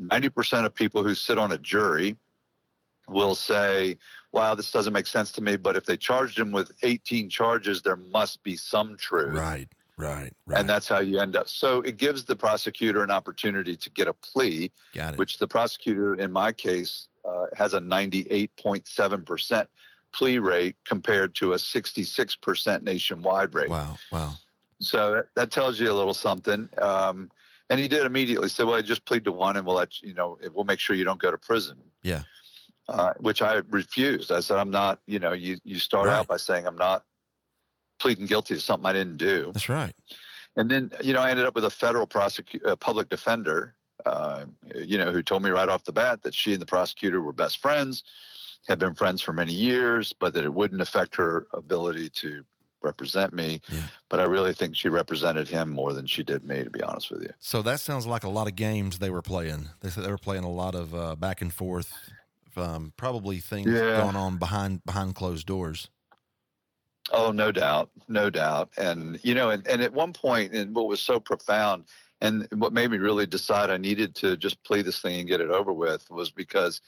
90% 0.02 0.66
of 0.66 0.76
people 0.76 1.04
who 1.04 1.16
sit 1.16 1.38
on 1.38 1.54
a 1.54 1.58
jury 1.58 2.18
will 3.08 3.34
say, 3.34 3.98
wow, 4.34 4.56
this 4.56 4.72
doesn't 4.72 4.92
make 4.92 5.08
sense 5.08 5.32
to 5.34 5.42
me. 5.42 5.56
But 5.56 5.78
if 5.78 5.86
they 5.86 5.96
charged 5.96 6.38
him 6.38 6.52
with 6.52 6.74
18 6.84 7.30
charges, 7.30 7.82
there 7.82 7.96
must 7.96 8.44
be 8.44 8.58
some 8.58 8.98
truth. 8.98 9.38
Right. 9.40 9.70
Right. 9.98 10.34
Right. 10.46 10.60
And 10.60 10.68
that's 10.68 10.90
how 10.90 11.00
you 11.00 11.22
end 11.22 11.38
up. 11.38 11.48
So 11.48 11.80
it 11.84 11.96
gives 11.96 12.26
the 12.26 12.36
prosecutor 12.36 13.04
an 13.04 13.12
opportunity 13.12 13.78
to 13.78 13.90
get 13.92 14.10
a 14.10 14.14
plea, 14.14 14.70
which 15.16 15.38
the 15.38 15.48
prosecutor, 15.48 16.16
in 16.16 16.30
my 16.30 16.52
case, 16.52 17.08
uh, 17.24 17.46
has 17.56 17.74
a 17.74 17.80
98.7% 17.80 19.68
plea 20.14 20.40
rate 20.40 20.76
compared 20.86 21.36
to 21.36 21.54
a 21.54 21.58
66% 21.58 22.84
nationwide 22.84 23.54
rate. 23.54 23.70
wow. 23.70 23.98
Wow. 24.12 24.34
So 24.80 25.14
that, 25.14 25.26
that 25.36 25.52
tells 25.52 25.80
you 25.80 25.92
a 25.92 25.94
little 25.94 26.14
something. 26.14 26.70
Um, 26.82 27.32
and 27.70 27.80
he 27.80 27.88
did 27.88 28.06
immediately 28.06 28.50
say, 28.50 28.64
"Well, 28.64 28.76
I 28.76 28.82
just 28.82 29.06
plead 29.06 29.24
to 29.26 29.32
one, 29.32 29.56
and 29.58 29.66
we'll 29.66 29.78
let 29.78 30.02
you, 30.02 30.10
you 30.10 30.14
know, 30.14 30.38
we'll 30.54 30.66
make 30.66 30.80
sure 30.80 30.96
you 30.96 31.06
don't 31.06 31.22
go 31.22 31.32
to 31.32 31.38
prison." 31.38 31.78
Yeah. 32.04 32.24
Uh, 32.90 33.14
which 33.20 33.42
I 33.42 33.62
refused. 33.70 34.32
I 34.32 34.42
said, 34.42 34.58
"I'm 34.58 34.70
not. 34.70 35.00
You 35.08 35.20
know, 35.20 35.32
you 35.32 35.58
you 35.64 35.80
start 35.80 36.08
Right. 36.08 36.18
out 36.18 36.28
by 36.28 36.38
saying 36.38 36.68
I'm 36.68 36.76
not 36.78 37.06
pleading 38.00 38.26
guilty 38.26 38.56
to 38.56 38.60
something 38.60 38.86
I 38.86 38.94
didn't 38.94 39.18
do." 39.18 39.52
That's 39.54 39.70
right. 39.70 39.96
And 40.58 40.70
then, 40.70 40.92
you 41.02 41.14
know, 41.14 41.22
I 41.22 41.32
ended 41.32 41.46
up 41.46 41.56
with 41.56 41.66
a 41.66 41.70
federal 41.70 42.06
prosecu- 42.06 42.66
uh, 42.68 42.76
public 42.76 43.08
defender, 43.10 43.76
uh, 44.06 44.46
you 44.76 44.98
know, 44.98 45.12
who 45.12 45.24
told 45.24 45.42
me 45.44 45.50
right 45.50 45.70
off 45.70 45.86
the 45.86 45.94
bat 45.94 46.22
that 46.24 46.36
she 46.36 46.52
and 46.54 46.62
the 46.62 46.66
prosecutor 46.66 47.22
were 47.22 47.34
best 47.34 47.60
friends, 47.60 48.04
had 48.68 48.80
been 48.80 48.94
friends 48.96 49.22
for 49.22 49.34
many 49.34 49.54
years, 49.54 50.14
but 50.20 50.34
that 50.34 50.44
it 50.44 50.54
wouldn't 50.54 50.82
affect 50.82 51.16
her 51.16 51.48
ability 51.54 52.10
to 52.10 52.44
represent 52.82 53.34
me. 53.34 53.62
Yeah. 53.72 53.82
But 54.10 54.20
I 54.20 54.24
really 54.24 54.54
think 54.54 54.76
she 54.76 54.90
represented 54.90 55.48
him 55.48 55.70
more 55.70 55.94
than 55.94 56.06
she 56.06 56.24
did 56.24 56.44
me, 56.44 56.64
to 56.64 56.70
be 56.70 56.82
honest 56.84 57.12
with 57.12 57.24
you. 57.24 57.32
So 57.40 57.62
that 57.62 57.80
sounds 57.80 58.06
like 58.06 58.24
a 58.24 58.30
lot 58.30 58.48
of 58.48 58.56
games 58.56 59.00
they 59.00 59.10
were 59.10 59.22
playing. 59.22 59.70
They 59.82 59.90
said 59.90 60.04
they 60.04 60.12
were 60.12 60.18
playing 60.18 60.44
a 60.44 60.52
lot 60.52 60.76
of 60.76 60.94
uh, 60.94 61.16
back 61.16 61.42
and 61.42 61.54
forth, 61.54 61.94
um, 62.56 62.94
probably 62.98 63.40
things 63.40 63.72
Yeah. 63.72 63.98
going 64.02 64.16
on 64.16 64.38
behind 64.38 64.84
behind 64.86 65.16
closed 65.16 65.48
doors. 65.48 65.90
Oh, 67.12 67.32
no 67.32 67.52
doubt, 67.52 67.90
no 68.08 68.30
doubt. 68.30 68.70
And 68.78 69.20
you 69.24 69.36
know, 69.36 69.50
and, 69.50 69.66
and 69.68 69.82
at 69.82 69.94
one 69.94 70.14
point, 70.14 70.54
and 70.54 70.74
what 70.76 70.88
was 70.88 71.02
so 71.02 71.20
profound, 71.20 71.86
and 72.22 72.48
what 72.54 72.72
made 72.72 72.92
me 72.92 72.98
really 72.98 73.26
decide 73.26 73.70
I 73.70 73.78
needed 73.78 74.16
to 74.16 74.38
just 74.38 74.64
play 74.64 74.82
this 74.82 75.00
thing 75.02 75.20
and 75.20 75.28
get 75.28 75.42
it 75.42 75.50
over 75.50 75.74
with 75.74 76.10
was 76.10 76.32
because 76.32 76.80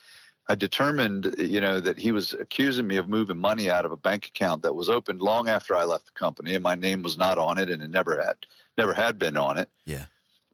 I 0.47 0.55
determined, 0.55 1.35
you 1.39 1.59
know, 1.59 1.79
that 1.79 1.97
he 1.97 2.11
was 2.11 2.33
accusing 2.33 2.85
me 2.85 2.97
of 2.97 3.09
moving 3.09 3.37
money 3.37 3.69
out 3.69 3.85
of 3.85 3.91
a 3.91 3.97
bank 3.97 4.27
account 4.27 4.61
that 4.61 4.75
was 4.75 4.89
opened 4.89 5.21
long 5.21 5.49
after 5.49 5.75
I 5.75 5.85
left 5.85 6.05
the 6.05 6.11
company, 6.11 6.53
and 6.53 6.63
my 6.63 6.75
name 6.75 7.01
was 7.01 7.17
not 7.17 7.37
on 7.37 7.57
it, 7.57 7.69
and 7.69 7.81
it 7.81 7.89
never 7.89 8.21
had, 8.21 8.35
never 8.77 8.93
had 8.93 9.17
been 9.17 9.37
on 9.37 9.57
it. 9.57 9.69
Yeah. 9.85 10.05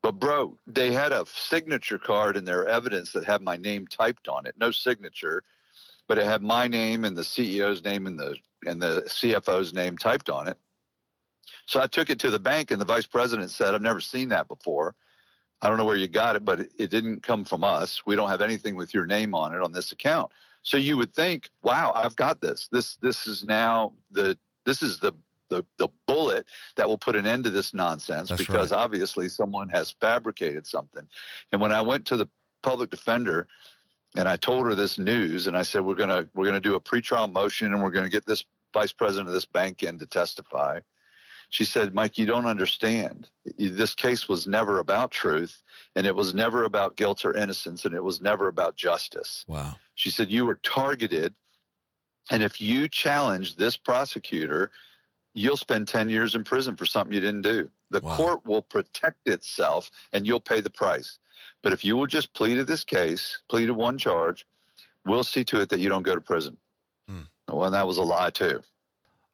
But 0.01 0.13
bro, 0.13 0.57
they 0.65 0.91
had 0.91 1.11
a 1.11 1.25
signature 1.27 1.99
card 1.99 2.37
in 2.37 2.45
their 2.45 2.67
evidence 2.67 3.11
that 3.11 3.25
had 3.25 3.41
my 3.41 3.57
name 3.57 3.85
typed 3.85 4.27
on 4.27 4.45
it, 4.45 4.55
no 4.57 4.71
signature, 4.71 5.43
but 6.07 6.17
it 6.17 6.25
had 6.25 6.41
my 6.41 6.67
name 6.67 7.05
and 7.05 7.15
the 7.15 7.21
CEO's 7.21 7.83
name 7.83 8.07
and 8.07 8.19
the 8.19 8.35
and 8.65 8.81
the 8.81 9.03
CFO's 9.07 9.73
name 9.73 9.97
typed 9.97 10.29
on 10.29 10.47
it. 10.47 10.57
So 11.65 11.81
I 11.81 11.87
took 11.87 12.09
it 12.09 12.19
to 12.19 12.29
the 12.29 12.39
bank, 12.39 12.71
and 12.71 12.79
the 12.79 12.85
vice 12.85 13.05
president 13.05 13.51
said, 13.51 13.73
"I've 13.73 13.81
never 13.81 14.01
seen 14.01 14.29
that 14.29 14.47
before. 14.47 14.95
I 15.61 15.69
don't 15.69 15.77
know 15.77 15.85
where 15.85 15.95
you 15.95 16.07
got 16.07 16.35
it, 16.35 16.43
but 16.43 16.61
it, 16.77 16.89
didn't 16.89 17.21
come 17.21 17.45
from 17.45 17.63
us. 17.63 18.01
We 18.05 18.15
don't 18.15 18.29
have 18.29 18.41
anything 18.41 18.75
with 18.75 18.93
your 18.93 19.05
name 19.05 19.35
on 19.35 19.53
it 19.53 19.61
on 19.61 19.71
this 19.71 19.91
account." 19.91 20.31
So 20.63 20.77
you 20.77 20.97
would 20.97 21.13
think, 21.13 21.49
"Wow, 21.61 21.91
I've 21.95 22.15
got 22.15 22.41
this. 22.41 22.67
This 22.71 22.95
this 22.97 23.27
is 23.27 23.43
now 23.43 23.93
the 24.11 24.37
this 24.65 24.81
is 24.81 24.99
the 24.99 25.13
the, 25.49 25.65
the 25.77 25.89
bullet 26.07 26.45
that 26.77 26.87
will 26.87 26.97
put 26.97 27.15
an 27.15 27.27
end 27.27 27.43
to 27.43 27.49
this 27.49 27.73
nonsense 27.73 28.29
That's 28.29 28.41
because 28.41 28.71
right. 28.71 28.79
obviously 28.79 29.27
someone 29.27 29.69
has 29.69 29.91
fabricated 29.91 30.65
something." 30.65 31.07
And 31.51 31.61
when 31.61 31.71
I 31.71 31.81
went 31.81 32.05
to 32.07 32.17
the 32.17 32.27
public 32.63 32.89
defender 32.89 33.47
and 34.15 34.27
I 34.27 34.37
told 34.37 34.65
her 34.65 34.75
this 34.75 34.97
news, 34.97 35.47
and 35.47 35.55
I 35.55 35.61
said, 35.61 35.85
"We're 35.85 35.95
gonna 35.95 36.27
we're 36.33 36.45
gonna 36.45 36.59
do 36.59 36.75
a 36.75 36.81
pretrial 36.81 37.31
motion, 37.31 37.73
and 37.73 37.83
we're 37.83 37.91
gonna 37.91 38.09
get 38.09 38.25
this 38.25 38.43
vice 38.73 38.91
president 38.91 39.27
of 39.27 39.33
this 39.33 39.45
bank 39.45 39.83
in 39.83 39.99
to 39.99 40.05
testify." 40.05 40.79
She 41.51 41.65
said, 41.65 41.93
"Mike, 41.93 42.17
you 42.17 42.25
don't 42.25 42.45
understand. 42.45 43.29
This 43.57 43.93
case 43.93 44.27
was 44.27 44.47
never 44.47 44.79
about 44.79 45.11
truth, 45.11 45.61
and 45.95 46.07
it 46.07 46.15
was 46.15 46.33
never 46.33 46.63
about 46.63 46.95
guilt 46.95 47.23
or 47.25 47.35
innocence, 47.35 47.85
and 47.85 47.93
it 47.93 48.03
was 48.03 48.21
never 48.21 48.47
about 48.47 48.77
justice." 48.77 49.45
Wow. 49.47 49.75
She 49.95 50.09
said, 50.09 50.31
"You 50.31 50.45
were 50.45 50.55
targeted, 50.63 51.35
and 52.29 52.41
if 52.41 52.59
you 52.59 52.87
challenge 52.89 53.57
this 53.57 53.77
prosecutor." 53.77 54.71
You'll 55.33 55.55
spend 55.55 55.87
10 55.87 56.09
years 56.09 56.35
in 56.35 56.43
prison 56.43 56.75
for 56.75 56.85
something 56.85 57.13
you 57.13 57.21
didn't 57.21 57.43
do. 57.43 57.71
The 57.89 58.01
Wow. 58.01 58.17
court 58.17 58.45
will 58.45 58.61
protect 58.61 59.25
itself 59.29 59.89
and 60.11 60.27
you'll 60.27 60.41
pay 60.41 60.59
the 60.59 60.69
price. 60.69 61.19
But 61.61 61.71
if 61.71 61.85
you 61.85 61.95
will 61.95 62.05
just 62.05 62.33
plead 62.33 62.55
to 62.55 62.65
this 62.65 62.83
case, 62.83 63.39
plead 63.47 63.67
to 63.67 63.73
one 63.73 63.97
charge, 63.97 64.45
we'll 65.05 65.23
see 65.23 65.45
to 65.45 65.61
it 65.61 65.69
that 65.69 65.79
you 65.79 65.87
don't 65.87 66.03
go 66.03 66.15
to 66.15 66.19
prison. 66.19 66.57
Hmm. 67.07 67.21
Well, 67.47 67.71
that 67.71 67.87
was 67.87 67.95
a 67.97 68.03
lie 68.03 68.31
too. 68.31 68.61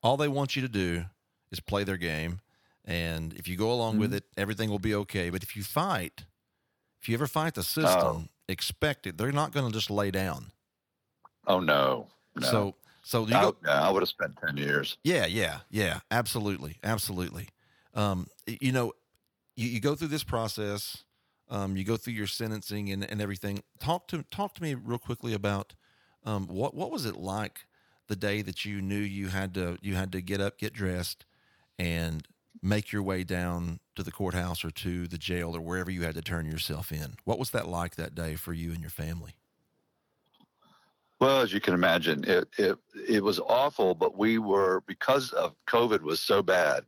All 0.03 0.17
they 0.17 0.27
want 0.27 0.55
you 0.55 0.61
to 0.61 0.67
do 0.67 1.05
is 1.51 1.59
play 1.59 1.83
their 1.83 1.97
game, 1.97 2.39
and 2.85 3.33
if 3.33 3.47
you 3.47 3.55
go 3.57 3.71
along 3.71 3.99
with 3.99 4.09
Mm-hmm. 4.11 4.17
it, 4.17 4.23
everything 4.37 4.69
will 4.69 4.79
be 4.79 4.95
okay. 4.95 5.29
But 5.29 5.43
if 5.43 5.55
you 5.55 5.63
fight, 5.63 6.25
if 7.01 7.07
you 7.09 7.15
ever 7.15 7.27
fight 7.27 7.53
the 7.55 7.63
system, 7.63 7.89
Oh. 8.05 8.23
expect 8.47 9.07
it. 9.07 9.17
They're 9.17 9.31
not 9.31 9.51
going 9.51 9.65
to 9.67 9.71
just 9.73 9.89
lay 9.89 10.11
down. 10.11 10.51
Oh 11.45 11.59
no, 11.59 12.07
no. 12.35 12.47
So, 12.47 12.75
so 13.03 13.25
you 13.27 13.35
I, 13.35 13.41
go. 13.41 13.55
yeah, 13.65 13.81
I 13.87 13.89
would 13.91 14.01
have 14.01 14.09
spent 14.09 14.37
10 14.45 14.57
years. 14.57 14.97
Yeah, 15.03 15.25
yeah, 15.25 15.59
yeah. 15.69 15.99
Absolutely, 16.11 16.77
absolutely. 16.83 17.47
Um, 17.93 18.27
you 18.45 18.71
know, 18.71 18.93
you, 19.55 19.69
you 19.69 19.79
go 19.79 19.95
through 19.95 20.09
this 20.09 20.23
process. 20.25 21.03
Um, 21.49 21.77
you 21.77 21.85
go 21.85 21.95
through 21.95 22.13
your 22.13 22.27
sentencing 22.27 22.91
and, 22.91 23.09
and 23.09 23.21
everything. 23.21 23.63
Talk 23.79 24.09
to 24.09 24.23
talk 24.23 24.53
to 24.55 24.61
me 24.61 24.73
real 24.75 24.97
quickly 24.99 25.33
about 25.33 25.73
um, 26.25 26.47
what 26.47 26.73
what 26.75 26.91
was 26.91 27.05
it 27.05 27.15
like 27.15 27.65
the 28.07 28.17
day 28.17 28.41
that 28.41 28.65
you 28.65 28.81
knew 28.81 28.99
you 28.99 29.29
had 29.29 29.53
to 29.53 29.77
you 29.81 29.95
had 29.95 30.11
to 30.11 30.21
get 30.21 30.41
up, 30.41 30.57
get 30.57 30.73
dressed, 30.73 31.25
and 31.77 32.27
make 32.61 32.91
your 32.91 33.03
way 33.03 33.23
down 33.23 33.79
to 33.95 34.03
the 34.03 34.11
courthouse 34.11 34.65
or 34.65 34.71
to 34.71 35.07
the 35.07 35.17
jail 35.17 35.55
or 35.55 35.61
wherever 35.61 35.91
you 35.91 36.03
had 36.03 36.15
to 36.15 36.21
turn 36.21 36.45
yourself 36.45 36.91
in. 36.91 37.15
What 37.23 37.39
was 37.39 37.51
that 37.51 37.67
like 37.67 37.95
that 37.95 38.15
day 38.15 38.35
for 38.35 38.53
you 38.53 38.71
and 38.71 38.81
your 38.81 38.89
family? 38.89 39.35
Well, 41.19 41.41
as 41.41 41.51
you 41.51 41.59
can 41.59 41.73
imagine, 41.73 42.23
it, 42.25 42.47
it 42.57 42.77
it 43.07 43.23
was 43.23 43.39
awful, 43.39 43.95
but 43.95 44.15
we 44.15 44.37
were 44.37 44.83
because 44.85 45.31
of 45.33 45.55
COVID 45.67 46.01
was 46.01 46.19
so 46.19 46.43
bad, 46.43 46.85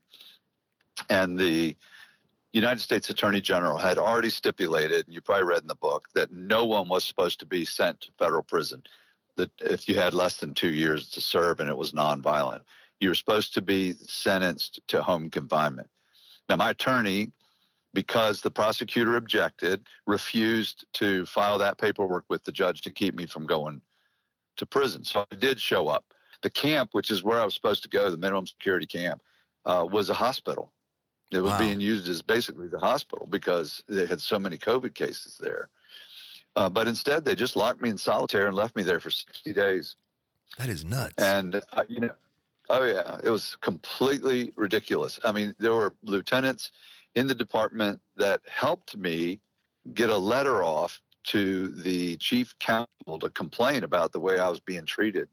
and 1.10 1.38
the 1.38 1.76
United 2.54 2.80
States 2.80 3.10
Attorney 3.10 3.42
General 3.42 3.78
had 3.78 3.98
already 3.98 4.30
stipulated, 4.30 5.06
and 5.06 5.14
you 5.14 5.22
probably 5.22 5.46
read 5.46 5.62
in 5.62 5.68
the 5.68 5.76
book, 5.76 6.08
that 6.14 6.32
no 6.32 6.66
one 6.66 6.88
was 6.88 7.04
supposed 7.04 7.40
to 7.40 7.46
be 7.46 7.66
sent 7.66 8.02
to 8.02 8.12
federal 8.20 8.44
prison. 8.44 8.84
That 9.36 9.52
if 9.62 9.90
you 9.90 9.96
had 9.96 10.14
less 10.14 10.38
than 10.38 10.54
two 10.54 10.74
years 10.74 11.10
to 11.12 11.22
serve 11.22 11.60
and 11.60 11.70
it 11.70 11.78
was 11.78 11.94
nonviolent, 11.94 12.62
you 13.00 13.10
were 13.10 13.16
supposed 13.16 13.54
to 13.54 13.62
be 13.62 13.94
sentenced 14.08 14.80
to 14.88 15.02
home 15.02 15.30
confinement. 15.30 15.90
Now, 16.48 16.58
my 16.58 16.72
attorney, 16.72 17.32
because 17.94 18.42
the 18.42 18.52
prosecutor 18.52 19.16
objected, 19.16 19.86
refused 20.06 20.86
to 20.94 21.26
file 21.26 21.58
that 21.60 21.78
paperwork 21.78 22.26
with 22.30 22.44
the 22.44 22.52
judge 22.52 22.82
to 22.82 22.92
keep 22.92 23.16
me 23.16 23.26
from 23.26 23.46
going 23.46 23.82
to 24.58 24.66
prison. 24.66 25.04
So 25.04 25.26
I 25.32 25.36
did 25.36 25.60
show 25.60 25.88
up. 25.88 26.06
The 26.42 26.50
camp, 26.50 26.90
which 26.94 27.12
is 27.12 27.24
where 27.24 27.40
I 27.40 27.46
was 27.46 27.54
supposed 27.54 27.84
to 27.84 27.90
go, 27.90 28.10
the 28.10 28.18
minimum 28.18 28.48
security 28.48 28.86
camp, 28.86 29.22
uh, 29.66 29.86
was 29.90 30.10
a 30.10 30.14
hospital. 30.14 30.72
It 31.32 31.40
was 31.40 31.52
Wow. 31.52 31.60
being 31.60 31.80
used 31.80 32.08
as 32.10 32.22
basically 32.22 32.68
the 32.68 32.80
hospital 32.80 33.28
because 33.28 33.84
they 33.88 34.06
had 34.06 34.20
so 34.22 34.40
many 34.40 34.58
COVID 34.58 34.96
cases 34.96 35.38
there. 35.38 35.70
Uh, 36.56 36.70
but 36.70 36.88
instead, 36.88 37.24
they 37.24 37.36
just 37.36 37.56
locked 37.56 37.82
me 37.82 37.90
in 37.90 37.98
solitary 37.98 38.48
and 38.48 38.56
left 38.56 38.76
me 38.76 38.84
there 38.84 39.00
for 39.00 39.12
60 39.12 39.54
days. 39.54 39.96
That 40.58 40.70
is 40.70 40.84
nuts. 40.84 41.14
And 41.18 41.62
uh, 41.74 41.84
you 41.88 42.00
know, 42.00 42.12
oh 42.70 42.84
yeah, 42.84 43.18
it 43.24 43.30
was 43.30 43.58
completely 43.62 44.54
ridiculous. 44.56 45.20
I 45.24 45.32
mean, 45.32 45.56
there 45.60 45.74
were 45.74 45.96
lieutenants 46.04 46.72
in 47.16 47.28
the 47.28 47.36
department 47.36 48.00
that 48.18 48.42
helped 48.48 48.96
me 48.96 49.40
get 49.94 50.10
a 50.10 50.18
letter 50.18 50.64
off 50.64 51.00
to 51.26 51.70
the 51.70 52.16
chief 52.18 52.56
counsel 52.60 53.20
to 53.20 53.30
complain 53.32 53.84
about 53.84 54.12
the 54.12 54.20
way 54.20 54.40
I 54.40 54.50
was 54.50 54.60
being 54.60 54.86
treated 54.86 55.28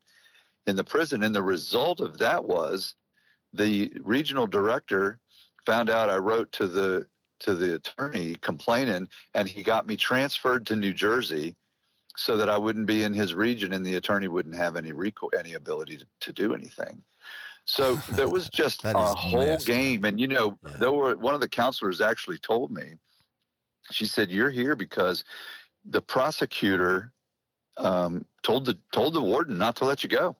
in 0.66 0.76
the 0.76 0.84
prison. 0.84 1.22
And 1.22 1.34
the 1.34 1.42
result 1.42 2.00
of 2.00 2.18
that 2.18 2.44
was 2.44 2.94
the 3.52 3.92
regional 4.02 4.46
director 4.46 5.18
found 5.64 5.90
out 5.90 6.10
I 6.10 6.16
wrote 6.16 6.52
to 6.52 6.66
the 6.66 7.06
to 7.38 7.54
the 7.54 7.74
attorney 7.74 8.34
complaining, 8.40 9.08
and 9.34 9.46
he 9.46 9.62
got 9.62 9.86
me 9.86 9.94
transferred 9.94 10.64
to 10.66 10.76
New 10.76 10.94
Jersey 10.94 11.54
so 12.16 12.36
that 12.36 12.48
I 12.48 12.56
wouldn't 12.58 12.86
be 12.86 13.02
in 13.04 13.12
his 13.12 13.34
region, 13.34 13.72
and 13.74 13.84
the 13.84 13.96
attorney 13.96 14.28
wouldn't 14.28 14.56
have 14.56 14.76
any 14.76 14.92
any 15.38 15.54
ability 15.54 15.98
to, 15.98 16.06
to 16.20 16.32
do 16.32 16.54
anything. 16.54 17.02
So 17.66 17.96
there 18.12 18.28
was 18.28 18.48
just 18.48 18.84
a 18.84 19.14
whole 19.14 19.52
up. 19.54 19.64
game, 19.64 20.04
and 20.04 20.18
you 20.18 20.28
know, 20.28 20.58
Yeah. 20.66 20.76
there 20.78 20.92
were 20.92 21.16
one 21.16 21.34
of 21.34 21.40
the 21.40 21.48
counselors 21.48 22.00
actually 22.00 22.38
told 22.38 22.70
me. 22.70 22.94
She 23.90 24.06
said, 24.06 24.30
"You're 24.30 24.50
here 24.50 24.74
because 24.74 25.24
the 25.84 26.02
prosecutor 26.02 27.12
um, 27.76 28.24
told 28.42 28.64
the 28.64 28.78
told 28.92 29.14
the 29.14 29.20
warden 29.22 29.58
not 29.58 29.76
to 29.76 29.84
let 29.84 30.02
you 30.02 30.08
go, 30.08 30.36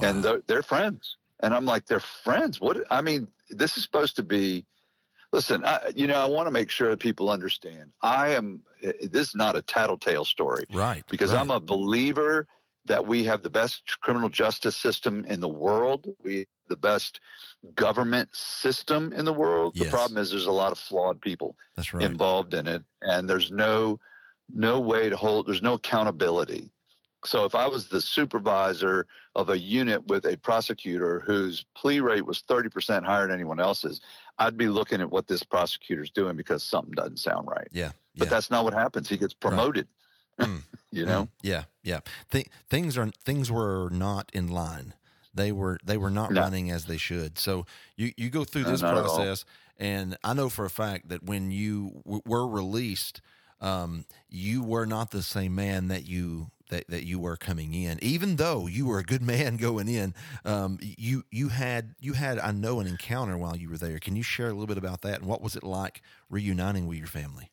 and 0.00 0.22
they're, 0.24 0.42
they're 0.46 0.62
friends." 0.62 1.16
And 1.40 1.52
I'm 1.52 1.66
like, 1.66 1.86
"They're 1.86 2.00
friends? 2.00 2.60
What? 2.60 2.84
I 2.90 3.02
mean, 3.02 3.26
this 3.50 3.76
is 3.76 3.82
supposed 3.82 4.16
to 4.16 4.22
be." 4.22 4.64
Listen, 5.32 5.64
I, 5.64 5.92
you 5.94 6.06
know, 6.06 6.20
I 6.20 6.26
want 6.26 6.46
to 6.46 6.50
make 6.50 6.70
sure 6.70 6.90
that 6.90 7.00
people 7.00 7.30
understand. 7.30 7.90
I 8.02 8.30
am. 8.30 8.62
This 8.82 9.28
is 9.28 9.34
not 9.34 9.56
a 9.56 9.62
tattletale 9.62 10.24
story 10.24 10.64
right. 10.72 11.04
because 11.08 11.32
right. 11.32 11.40
I'm 11.40 11.50
a 11.50 11.60
believer 11.60 12.46
that 12.84 13.06
we 13.06 13.24
have 13.24 13.42
the 13.42 13.50
best 13.50 14.00
criminal 14.00 14.28
justice 14.28 14.76
system 14.76 15.24
in 15.26 15.40
the 15.40 15.48
world. 15.48 16.06
We 16.22 16.38
have 16.38 16.46
the 16.68 16.76
best 16.76 17.20
government 17.74 18.28
system 18.34 19.12
in 19.12 19.24
the 19.24 19.32
world. 19.32 19.72
Yes. 19.74 19.86
The 19.86 19.96
problem 19.96 20.18
is 20.18 20.30
there's 20.30 20.46
a 20.46 20.52
lot 20.52 20.72
of 20.72 20.78
flawed 20.78 21.20
people 21.20 21.56
That's 21.76 21.94
right. 21.94 22.04
involved 22.04 22.54
in 22.54 22.66
it, 22.66 22.82
and 23.00 23.28
there's 23.28 23.50
no 23.50 24.00
no 24.52 24.80
way 24.80 25.08
to 25.08 25.16
hold. 25.16 25.46
There's 25.46 25.62
no 25.62 25.74
accountability. 25.74 26.70
So 27.24 27.44
if 27.44 27.54
I 27.54 27.68
was 27.68 27.88
the 27.88 28.00
supervisor 28.00 29.06
of 29.36 29.50
a 29.50 29.58
unit 29.58 30.06
with 30.08 30.24
a 30.26 30.36
prosecutor 30.36 31.20
whose 31.20 31.64
plea 31.76 32.00
rate 32.00 32.26
was 32.26 32.42
30% 32.48 33.04
higher 33.04 33.26
than 33.26 33.34
anyone 33.34 33.60
else's, 33.60 34.00
I'd 34.38 34.56
be 34.56 34.68
looking 34.68 35.00
at 35.00 35.10
what 35.10 35.26
this 35.28 35.42
prosecutor's 35.42 36.10
doing 36.10 36.36
because 36.36 36.62
something 36.64 36.94
doesn't 36.94 37.18
sound 37.18 37.48
right. 37.48 37.68
yeah. 37.72 37.92
But 38.16 38.26
yeah. 38.26 38.30
that's 38.30 38.50
not 38.50 38.64
what 38.64 38.74
happens. 38.74 39.08
He 39.08 39.16
gets 39.16 39.32
promoted. 39.32 39.88
Mm. 40.38 40.62
you 40.90 41.06
know. 41.06 41.22
Mm, 41.22 41.28
yeah, 41.42 41.64
yeah. 41.82 42.00
Th- 42.30 42.48
things 42.68 42.98
are 42.98 43.08
things 43.24 43.50
were 43.50 43.88
not 43.90 44.30
in 44.34 44.48
line. 44.48 44.92
They 45.34 45.50
were 45.50 45.78
they 45.82 45.96
were 45.96 46.10
not 46.10 46.30
No. 46.30 46.42
running 46.42 46.70
as 46.70 46.84
they 46.84 46.98
should. 46.98 47.38
So 47.38 47.64
you 47.96 48.12
you 48.18 48.28
go 48.28 48.44
through 48.44 48.64
this 48.64 48.82
all. 48.82 48.92
process, 48.92 49.46
and 49.78 50.18
I 50.22 50.34
know 50.34 50.50
for 50.50 50.66
a 50.66 50.70
fact 50.70 51.08
that 51.08 51.22
when 51.22 51.50
you 51.50 52.02
w- 52.04 52.22
were 52.26 52.46
released, 52.46 53.22
um, 53.62 54.04
you 54.28 54.62
were 54.62 54.84
not 54.84 55.10
the 55.10 55.22
same 55.22 55.54
man 55.54 55.88
that 55.88 56.06
you. 56.06 56.50
That, 56.72 56.88
that 56.88 57.04
you 57.04 57.18
were 57.18 57.36
coming 57.36 57.74
in, 57.74 57.98
even 58.00 58.36
though 58.36 58.66
you 58.66 58.86
were 58.86 58.98
a 58.98 59.02
good 59.02 59.20
man 59.20 59.56
going 59.68 59.88
in, 59.88 60.14
um, 60.46 60.78
you 60.80 61.22
you 61.30 61.50
had 61.50 61.94
you 62.00 62.14
had 62.14 62.38
I 62.38 62.50
know 62.50 62.80
an 62.80 62.86
encounter 62.86 63.36
while 63.36 63.54
you 63.54 63.68
were 63.68 63.76
there. 63.76 63.98
Can 63.98 64.16
you 64.16 64.22
share 64.22 64.46
a 64.46 64.52
little 64.52 64.66
bit 64.66 64.78
about 64.78 65.02
that 65.02 65.18
and 65.20 65.28
what 65.28 65.42
was 65.42 65.54
it 65.54 65.62
like 65.62 66.00
reuniting 66.30 66.86
with 66.86 66.96
your 66.96 67.08
family? 67.08 67.50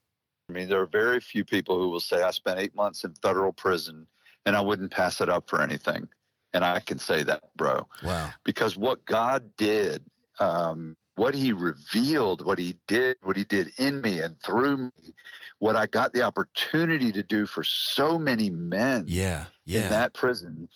I 0.49 0.53
mean, 0.53 0.69
there 0.69 0.81
are 0.81 0.87
very 0.87 1.19
few 1.19 1.43
people 1.43 1.77
who 1.77 1.89
will 1.89 1.99
say, 1.99 2.23
I 2.23 2.31
spent 2.31 2.59
eight 2.59 2.73
months 2.75 3.03
in 3.03 3.13
federal 3.21 3.51
prison 3.51 4.07
and 4.45 4.55
I 4.55 4.61
wouldn't 4.61 4.91
pass 4.91 5.19
it 5.19 5.27
up 5.27 5.49
for 5.49 5.61
anything. 5.61 6.07
And 6.53 6.63
I 6.63 6.79
can 6.79 6.97
say 6.97 7.21
that, 7.23 7.43
bro, 7.57 7.87
Wow, 8.01 8.29
because 8.45 8.77
what 8.77 9.03
God 9.03 9.43
did, 9.57 10.01
um, 10.39 10.95
what 11.19 11.35
he 11.35 11.51
revealed, 11.51 12.45
what 12.45 12.57
he 12.57 12.77
did, 12.87 13.17
what 13.23 13.35
he 13.35 13.43
did 13.43 13.73
in 13.77 13.99
me 13.99 14.21
and 14.21 14.41
through 14.41 14.77
me, 14.77 15.13
what 15.59 15.75
I 15.75 15.85
got 15.85 16.13
the 16.13 16.21
opportunity 16.21 17.11
to 17.11 17.21
do 17.21 17.45
for 17.45 17.61
so 17.61 18.17
many 18.17 18.49
men 18.49 19.03
yeah, 19.05 19.47
yeah, 19.65 19.83
in 19.83 19.89
that 19.89 20.13
prison 20.13 20.69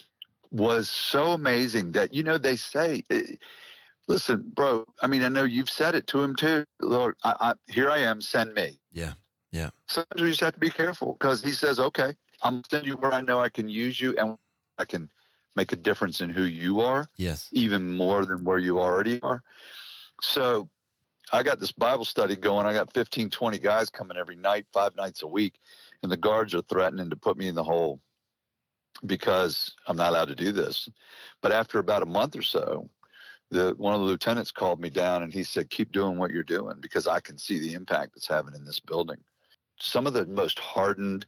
was 0.52 0.90
so 0.90 1.32
amazing 1.32 1.94
that, 1.94 2.14
you 2.14 2.24
know, 2.24 2.38
they 2.38 2.58
say, 2.58 3.06
eh, 3.10 3.36
listen, 4.10 4.44
bro, 4.54 4.86
I 5.02 5.08
mean, 5.08 5.24
I 5.24 5.30
know 5.30 5.46
you've 5.46 5.70
said 5.70 5.96
it 5.96 6.08
to 6.08 6.22
him 6.22 6.36
too. 6.36 6.66
Lord, 6.82 7.16
I, 7.24 7.36
I, 7.40 7.54
here 7.72 7.90
I 7.90 8.00
am, 8.00 8.20
send 8.20 8.54
me 8.54 8.78
Yeah, 8.92 9.14
yeah, 9.54 9.70
sometimes 9.88 10.22
we 10.22 10.30
just 10.30 10.42
have 10.42 10.56
to 10.56 10.60
be 10.60 10.70
careful 10.70 11.14
because 11.14 11.42
he 11.42 11.52
says, 11.52 11.80
okay, 11.80 12.14
I'm 12.42 12.64
sending 12.70 12.90
you 12.90 12.98
where 12.98 13.14
I 13.14 13.22
know 13.22 13.40
I 13.40 13.48
can 13.48 13.70
use 13.70 14.02
you 14.02 14.14
and 14.18 14.38
I 14.78 14.84
can 14.84 15.10
make 15.56 15.72
a 15.72 15.78
difference 15.78 16.20
in 16.20 16.30
who 16.30 16.44
you 16.44 16.82
are, 16.82 17.08
yes, 17.16 17.48
even 17.54 17.96
more 17.96 18.26
than 18.26 18.44
where 18.44 18.60
you 18.60 18.82
already 18.82 19.22
are. 19.22 19.42
So 20.24 20.70
I 21.34 21.44
got 21.44 21.60
this 21.60 21.72
Bible 21.72 22.06
study 22.06 22.36
going. 22.36 22.66
I 22.66 22.74
got 22.74 22.94
15, 22.94 23.30
20 23.30 23.60
guys 23.60 23.90
coming 23.90 24.18
every 24.18 24.38
night, 24.38 24.66
five 24.74 24.96
nights 24.96 25.22
a 25.22 25.28
week, 25.28 25.60
and 26.02 26.12
the 26.12 26.18
guards 26.18 26.56
are 26.56 26.62
threatening 26.64 27.10
to 27.10 27.16
put 27.16 27.38
me 27.38 27.48
in 27.48 27.56
the 27.56 27.64
hole 27.64 28.00
because 29.06 29.76
I'm 29.88 29.98
not 29.98 30.12
allowed 30.12 30.30
to 30.30 30.36
do 30.36 30.52
this. 30.52 30.88
But 31.42 31.52
after 31.52 31.80
about 31.80 32.04
a 32.04 32.08
month 32.08 32.38
or 32.38 32.42
so, 32.42 32.90
the 33.52 33.74
one 33.78 33.94
of 33.94 34.00
the 34.00 34.08
lieutenants 34.08 34.52
called 34.52 34.80
me 34.80 34.90
down 34.90 35.24
and 35.24 35.34
he 35.34 35.44
said, 35.44 35.70
"Keep 35.70 35.92
doing 35.92 36.18
what 36.18 36.32
you're 36.32 36.44
doing 36.44 36.78
because 36.80 37.06
I 37.06 37.20
can 37.20 37.38
see 37.38 37.60
the 37.60 37.74
impact 37.74 38.14
it's 38.16 38.28
having 38.28 38.56
in 38.56 38.64
this 38.64 38.80
building." 38.80 39.22
Some 39.80 40.08
of 40.08 40.14
the 40.14 40.26
most 40.26 40.58
hardened 40.58 41.26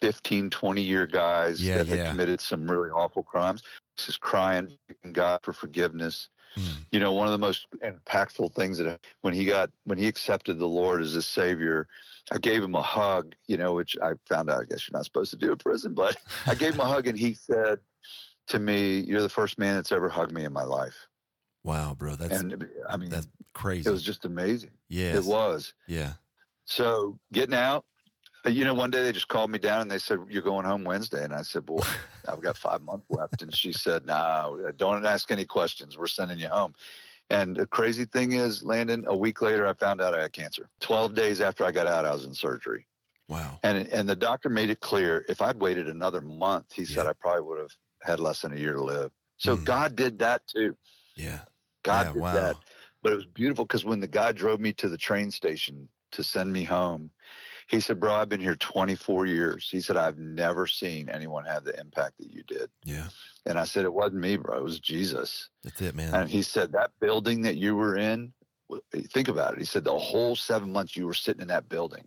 15, 0.00 0.48
20 0.48 0.82
year 0.82 1.06
guys 1.06 1.60
Yeah, 1.60 1.78
that 1.78 1.88
had 1.88 1.98
yeah. 1.98 2.10
committed 2.10 2.40
some 2.40 2.70
really 2.70 2.90
awful 2.90 3.22
crimes, 3.22 3.62
is 4.06 4.16
crying, 4.16 4.78
God 5.12 5.40
for 5.42 5.52
forgiveness. 5.52 6.28
Mm. 6.56 6.84
You 6.90 7.00
know, 7.00 7.12
one 7.12 7.26
of 7.26 7.32
the 7.32 7.38
most 7.38 7.66
impactful 7.82 8.54
things 8.54 8.78
that 8.78 9.00
when 9.22 9.34
he 9.34 9.44
got 9.44 9.70
when 9.84 9.98
he 9.98 10.06
accepted 10.06 10.58
the 10.58 10.66
Lord 10.66 11.02
as 11.02 11.12
his 11.12 11.26
Savior, 11.26 11.88
I 12.30 12.38
gave 12.38 12.62
him 12.62 12.74
a 12.74 12.82
hug. 12.82 13.34
You 13.46 13.56
know, 13.56 13.74
which 13.74 13.96
I 14.02 14.12
found 14.28 14.50
out 14.50 14.60
I 14.60 14.64
guess 14.64 14.88
you're 14.88 14.98
not 14.98 15.04
supposed 15.04 15.30
to 15.30 15.36
do 15.36 15.52
in 15.52 15.58
prison, 15.58 15.94
but 15.94 16.16
I 16.46 16.54
gave 16.54 16.74
him 16.74 16.80
a 16.80 16.86
hug 16.86 17.06
and 17.06 17.18
he 17.18 17.34
said 17.34 17.78
to 18.48 18.58
me, 18.58 19.00
"You're 19.00 19.22
the 19.22 19.28
first 19.28 19.58
man 19.58 19.76
that's 19.76 19.92
ever 19.92 20.08
hugged 20.08 20.32
me 20.32 20.44
in 20.44 20.52
my 20.52 20.64
life." 20.64 21.08
Wow, 21.64 21.94
bro, 21.94 22.16
that's 22.16 22.40
and 22.40 22.68
I 22.88 22.96
mean, 22.96 23.10
that's 23.10 23.28
crazy. 23.54 23.88
it 23.88 23.92
was 23.92 24.02
just 24.02 24.24
amazing. 24.24 24.72
Yeah, 24.88 25.14
It 25.16 25.24
was. 25.24 25.74
Yeah. 25.86 26.14
So 26.64 27.18
getting 27.32 27.54
out, 27.54 27.84
you 28.46 28.64
know, 28.64 28.74
one 28.74 28.90
day 28.90 29.02
they 29.02 29.12
just 29.12 29.28
called 29.28 29.50
me 29.50 29.58
down 29.58 29.82
and 29.82 29.90
they 29.90 29.98
said, 29.98 30.18
"You're 30.28 30.42
going 30.42 30.64
home 30.66 30.84
Wednesday," 30.84 31.24
and 31.24 31.32
I 31.34 31.42
said, 31.42 31.64
"Boy, 31.66 31.82
I've 32.28 32.40
got 32.42 32.56
five 32.56 32.82
months 32.82 33.06
left." 33.10 33.42
And 33.42 33.54
she 33.54 33.72
said, 33.72 34.06
"No, 34.06 34.70
don't 34.76 35.06
ask 35.06 35.30
any 35.30 35.44
questions. 35.44 35.96
We're 35.96 36.06
sending 36.06 36.38
you 36.38 36.48
home." 36.48 36.74
And 37.30 37.56
the 37.56 37.66
crazy 37.66 38.04
thing 38.04 38.32
is, 38.32 38.62
Landon, 38.62 39.04
a 39.06 39.16
week 39.16 39.40
later, 39.40 39.66
I 39.66 39.72
found 39.74 40.00
out 40.00 40.14
I 40.14 40.22
had 40.22 40.32
cancer. 40.32 40.68
Twelve 40.80 41.14
days 41.14 41.40
after 41.40 41.64
I 41.64 41.72
got 41.72 41.86
out, 41.86 42.04
I 42.04 42.12
was 42.12 42.24
in 42.24 42.34
surgery, 42.34 42.86
Wow. 43.28 43.58
and 43.62 43.86
and 43.88 44.08
the 44.08 44.16
doctor 44.16 44.48
made 44.48 44.70
it 44.70 44.80
clear 44.80 45.24
if 45.28 45.40
I'd 45.40 45.60
waited 45.60 45.88
another 45.88 46.20
month, 46.20 46.72
he 46.72 46.84
said 46.84 47.06
I 47.06 47.12
probably 47.12 47.42
would 47.42 47.60
have 47.60 47.72
had 48.02 48.18
less 48.20 48.42
than 48.42 48.52
a 48.52 48.56
year 48.56 48.72
to 48.72 48.82
live. 48.82 49.12
So 49.36 49.56
Mm. 49.56 49.64
God 49.64 49.96
did 49.96 50.18
that 50.18 50.46
too. 50.46 50.76
Yeah. 51.16 51.40
God 51.84 52.06
yeah, 52.06 52.12
did 52.12 52.22
wow. 52.22 52.34
that. 52.34 52.56
But 53.02 53.12
it 53.12 53.16
was 53.16 53.26
beautiful 53.26 53.64
because 53.64 53.84
when 53.84 54.00
the 54.00 54.06
guy 54.06 54.32
drove 54.32 54.60
me 54.60 54.72
to 54.74 54.88
the 54.88 54.98
train 54.98 55.30
station 55.30 55.88
to 56.12 56.22
send 56.22 56.52
me 56.52 56.64
home, 56.64 57.10
he 57.72 57.80
said, 57.80 57.98
Bro, 57.98 58.14
I've 58.14 58.28
been 58.28 58.40
here 58.40 58.54
24 58.54 59.26
years. 59.26 59.68
He 59.68 59.80
said, 59.80 59.96
I've 59.96 60.18
never 60.18 60.66
seen 60.66 61.08
anyone 61.08 61.46
have 61.46 61.64
the 61.64 61.78
impact 61.80 62.18
that 62.18 62.30
you 62.30 62.42
did. 62.46 62.70
Yeah. 62.84 63.06
And 63.46 63.58
I 63.58 63.64
said, 63.64 63.84
It 63.84 63.92
wasn't 63.92 64.20
me, 64.20 64.36
bro. 64.36 64.58
It 64.58 64.62
was 64.62 64.78
Jesus. 64.78 65.48
That's 65.64 65.80
it, 65.80 65.94
man. 65.94 66.14
And 66.14 66.30
he 66.30 66.42
said, 66.42 66.72
That 66.72 66.90
building 67.00 67.42
that 67.42 67.56
you 67.56 67.74
were 67.74 67.96
in, 67.96 68.34
think 69.10 69.28
about 69.28 69.54
it. 69.54 69.58
He 69.58 69.64
said, 69.64 69.84
The 69.84 69.98
whole 69.98 70.36
seven 70.36 70.70
months 70.70 70.96
you 70.96 71.06
were 71.06 71.14
sitting 71.14 71.40
in 71.40 71.48
that 71.48 71.68
building, 71.68 72.04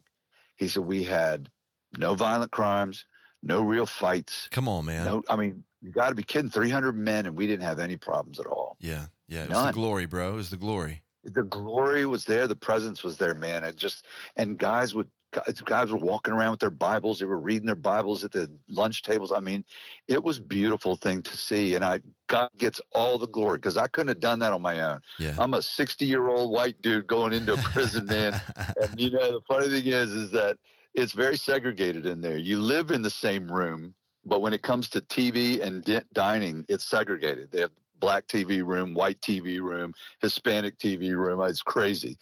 he 0.55 0.67
said, 0.67 0.83
We 0.83 1.03
had 1.03 1.49
no 1.97 2.13
violent 2.13 2.51
crimes, 2.51 3.03
no 3.41 3.61
real 3.61 3.87
fights. 3.87 4.47
Come 4.51 4.69
on, 4.69 4.85
man. 4.85 5.05
No, 5.05 5.23
I 5.27 5.35
mean, 5.35 5.63
you 5.81 5.91
got 5.91 6.09
to 6.09 6.15
be 6.15 6.23
kidding. 6.23 6.51
300 6.51 6.95
men, 6.95 7.25
and 7.25 7.35
we 7.35 7.47
didn't 7.47 7.65
have 7.65 7.79
any 7.79 7.97
problems 7.97 8.39
at 8.39 8.45
all. 8.45 8.77
Yeah. 8.79 9.07
Yeah. 9.27 9.45
It 9.45 9.49
was 9.49 9.65
the 9.65 9.71
glory, 9.71 10.05
bro. 10.05 10.33
It 10.33 10.35
was 10.35 10.51
the 10.51 10.57
glory. 10.57 11.01
the 11.23 11.43
glory 11.43 12.05
was 12.05 12.23
there 12.25 12.45
the 12.47 12.55
presence 12.55 13.03
was 13.03 13.17
there 13.17 13.33
man 13.33 13.63
it 13.63 13.75
just 13.75 14.05
and 14.35 14.59
guys 14.59 14.93
would 14.93 15.09
guys, 15.35 15.61
guys 15.61 15.91
were 15.91 15.97
walking 15.97 16.33
around 16.33 16.51
with 16.51 16.59
their 16.61 16.69
bibles. 16.69 17.19
They 17.19 17.25
were 17.25 17.39
reading 17.39 17.65
their 17.65 17.75
bibles 17.75 18.23
at 18.23 18.31
the 18.31 18.49
lunch 18.69 19.03
tables. 19.03 19.31
I 19.31 19.39
mean 19.39 19.63
it 20.07 20.23
was 20.23 20.37
a 20.37 20.41
beautiful 20.41 20.95
thing 20.95 21.21
to 21.21 21.35
see 21.37 21.75
and 21.75 21.83
i 21.83 21.99
god 22.27 22.49
gets 22.57 22.81
all 22.93 23.17
the 23.17 23.27
glory 23.27 23.57
because 23.57 23.77
i 23.77 23.87
couldn't 23.87 24.09
have 24.09 24.19
done 24.19 24.39
that 24.39 24.53
on 24.53 24.61
my 24.61 24.81
own. 24.81 24.99
Yeah. 25.19 25.33
i'm 25.37 25.53
a 25.53 25.61
60 25.61 26.05
year 26.05 26.27
old 26.27 26.51
white 26.51 26.81
dude 26.81 27.07
going 27.07 27.33
into 27.33 27.53
a 27.53 27.57
prison 27.57 28.05
man 28.05 28.39
and 28.81 28.99
you 28.99 29.11
know 29.11 29.33
the 29.33 29.41
funny 29.47 29.69
thing 29.69 29.85
is 29.85 30.11
is 30.11 30.31
that 30.31 30.57
it's 30.93 31.11
very 31.11 31.35
segregated 31.35 32.05
in 32.05 32.21
there. 32.21 32.37
You 32.37 32.57
live 32.61 32.89
in 32.91 33.01
the 33.01 33.09
same 33.09 33.51
room 33.51 33.93
but 34.25 34.41
when 34.41 34.53
it 34.53 34.61
comes 34.61 34.89
to 34.89 35.01
tv 35.01 35.61
and 35.61 35.83
di- 35.83 36.01
dining 36.13 36.65
it's 36.69 36.85
segregated. 36.85 37.51
They 37.51 37.61
have 37.61 37.71
black 37.99 38.27
tv 38.27 38.63
room 38.63 38.93
white 38.93 39.19
tv 39.21 39.61
room 39.61 39.93
hispanic 40.21 40.77
tv 40.77 41.15
room. 41.15 41.41
It's 41.41 41.61
crazy 41.61 42.17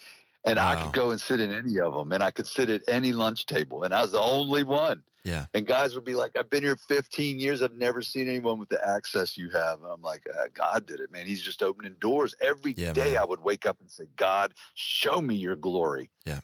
and 0.45 0.59
i 0.59 0.81
could 0.81 0.93
go 0.93 1.11
and 1.11 1.19
sit 1.19 1.39
in 1.39 1.51
any 1.51 1.79
of 1.79 1.93
them 1.93 2.11
and 2.11 2.23
i 2.23 2.31
could 2.31 2.47
sit 2.47 2.69
at 2.69 2.81
any 2.87 3.11
lunch 3.11 3.45
table 3.45 3.83
and 3.83 3.93
i 3.93 4.01
was 4.01 4.11
the 4.11 4.19
only 4.19 4.63
one 4.63 5.01
yeah. 5.23 5.45
and 5.53 5.65
guys 5.65 5.95
would 5.95 6.03
be 6.03 6.15
like 6.15 6.31
i've 6.37 6.49
been 6.49 6.63
here 6.63 6.75
15 6.75 7.39
years 7.39 7.61
i've 7.61 7.75
never 7.75 8.01
seen 8.01 8.27
anyone 8.27 8.59
with 8.59 8.69
the 8.69 8.85
access 8.87 9.37
you 9.37 9.49
have 9.49 9.81
and 9.81 9.91
i'm 9.91 10.01
like 10.01 10.25
uh, 10.37 10.45
god 10.53 10.85
did 10.85 10.99
it 10.99 11.11
man 11.11 11.25
he's 11.25 11.41
just 11.41 11.63
opening 11.63 11.95
doors 11.99 12.35
every 12.41 12.73
day. 12.73 12.91
Yeah, 12.95 13.03
man. 13.03 13.17
i 13.17 13.25
would 13.25 13.41
wake 13.41 13.65
up 13.65 13.77
and 13.79 13.89
say 13.89 14.05
god 14.15 14.53
show 14.73 15.21
me 15.21 15.35
your 15.35 15.55
glory 15.55 16.09
Yeah. 16.25 16.39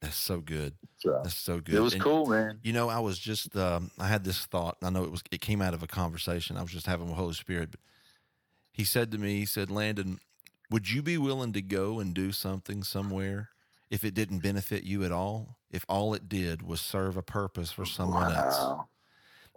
That's 0.00 0.16
so 0.16 0.40
good. 0.40 0.74
That's 1.04 1.36
so 1.36 1.60
good. 1.60 1.76
it 1.76 1.80
was 1.80 1.92
And, 1.92 2.02
cool 2.02 2.26
man 2.26 2.58
You 2.64 2.72
know, 2.72 2.88
I 2.88 2.98
was 2.98 3.16
just 3.16 3.56
um, 3.56 3.92
I 4.00 4.08
had 4.08 4.24
this 4.24 4.46
thought. 4.46 4.76
I 4.82 4.90
know 4.90 5.04
it 5.04 5.12
was 5.12 5.22
it 5.30 5.40
came 5.40 5.62
out 5.62 5.74
of 5.74 5.84
a 5.84 5.86
conversation 5.86 6.56
I 6.56 6.62
was 6.62 6.72
just 6.72 6.86
having 6.86 7.06
with 7.06 7.14
Holy 7.16 7.34
Spirit, 7.34 7.70
but 7.70 7.78
he 8.72 8.84
said 8.84 9.12
to 9.12 9.18
me, 9.18 9.38
he 9.38 9.46
said, 9.46 9.70
Landon, 9.70 10.18
would 10.72 10.90
you 10.90 11.02
be 11.02 11.18
willing 11.18 11.52
to 11.52 11.62
go 11.62 12.00
and 12.00 12.14
do 12.14 12.32
something 12.32 12.82
somewhere 12.82 13.50
if 13.90 14.04
it 14.04 14.14
didn't 14.14 14.38
benefit 14.40 14.84
you 14.84 15.04
at 15.04 15.12
all? 15.12 15.58
If 15.70 15.84
all 15.88 16.14
it 16.14 16.28
did 16.28 16.62
was 16.62 16.80
serve 16.80 17.16
a 17.16 17.22
purpose 17.22 17.70
for 17.70 17.84
someone 17.84 18.32
else? 18.32 18.84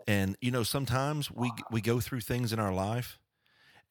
And 0.08 0.38
you 0.42 0.52
know, 0.52 0.64
sometimes 0.64 1.32
we 1.32 1.52
we 1.72 1.82
go 1.82 2.00
through 2.00 2.22
things 2.22 2.54
in 2.54 2.60
our 2.60 2.74
life 2.74 3.18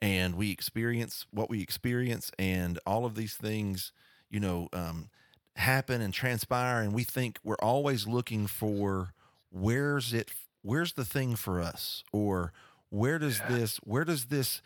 and 0.02 0.36
we 0.36 0.50
experience 0.50 1.26
what 1.30 1.50
we 1.50 1.62
experience 1.62 2.30
and 2.38 2.78
all 2.86 3.06
of 3.06 3.14
these 3.14 3.34
things, 3.34 3.92
you 4.30 4.38
know, 4.38 4.68
um, 4.72 5.08
happen 5.56 6.00
and 6.00 6.12
transpire 6.12 6.82
and 6.82 6.92
we 6.92 7.04
think 7.04 7.38
we're 7.44 7.54
always 7.56 8.06
looking 8.06 8.46
for 8.46 9.14
where's 9.50 10.12
it 10.12 10.30
where's 10.62 10.94
the 10.94 11.04
thing 11.04 11.36
for 11.36 11.60
us 11.60 12.02
or 12.12 12.52
where 12.90 13.20
does 13.20 13.40
this 13.48 13.76
where 13.84 14.04
does 14.04 14.26
this 14.26 14.60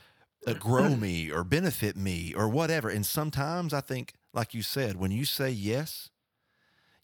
uh, 0.47 0.53
grow 0.55 0.97
me 0.97 1.31
or 1.31 1.45
benefit 1.45 1.97
me 1.97 2.35
or 2.35 2.49
whatever 2.49 2.89
and 2.89 3.05
sometimes 3.05 3.73
i 3.73 3.81
think 3.81 4.15
like 4.33 4.55
you 4.55 4.63
said 4.63 4.97
when 4.97 5.11
you 5.11 5.25
say 5.25 5.51
yes 5.51 6.11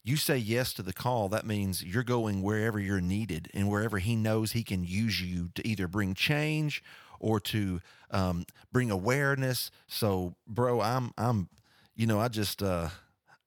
you 0.03 0.15
say 0.15 0.37
yes 0.37 0.73
to 0.73 0.83
the 0.83 0.93
call 0.93 1.29
that 1.29 1.45
means 1.45 1.83
you're 1.83 2.03
going 2.03 2.41
wherever 2.41 2.79
you're 2.79 3.01
needed 3.01 3.49
and 3.53 3.69
wherever 3.69 3.97
he 3.97 4.15
knows 4.15 4.51
he 4.51 4.63
can 4.63 4.83
use 4.83 5.21
you 5.21 5.49
to 5.55 5.67
either 5.67 5.87
bring 5.87 6.13
change 6.13 6.83
or 7.19 7.39
to 7.39 7.81
um, 8.11 8.45
bring 8.71 8.91
awareness 8.91 9.71
so 9.87 10.35
bro 10.47 10.81
i'm 10.81 11.11
i'm 11.17 11.49
you 11.95 12.05
know 12.05 12.19
i 12.19 12.27
just 12.27 12.61
uh 12.61 12.89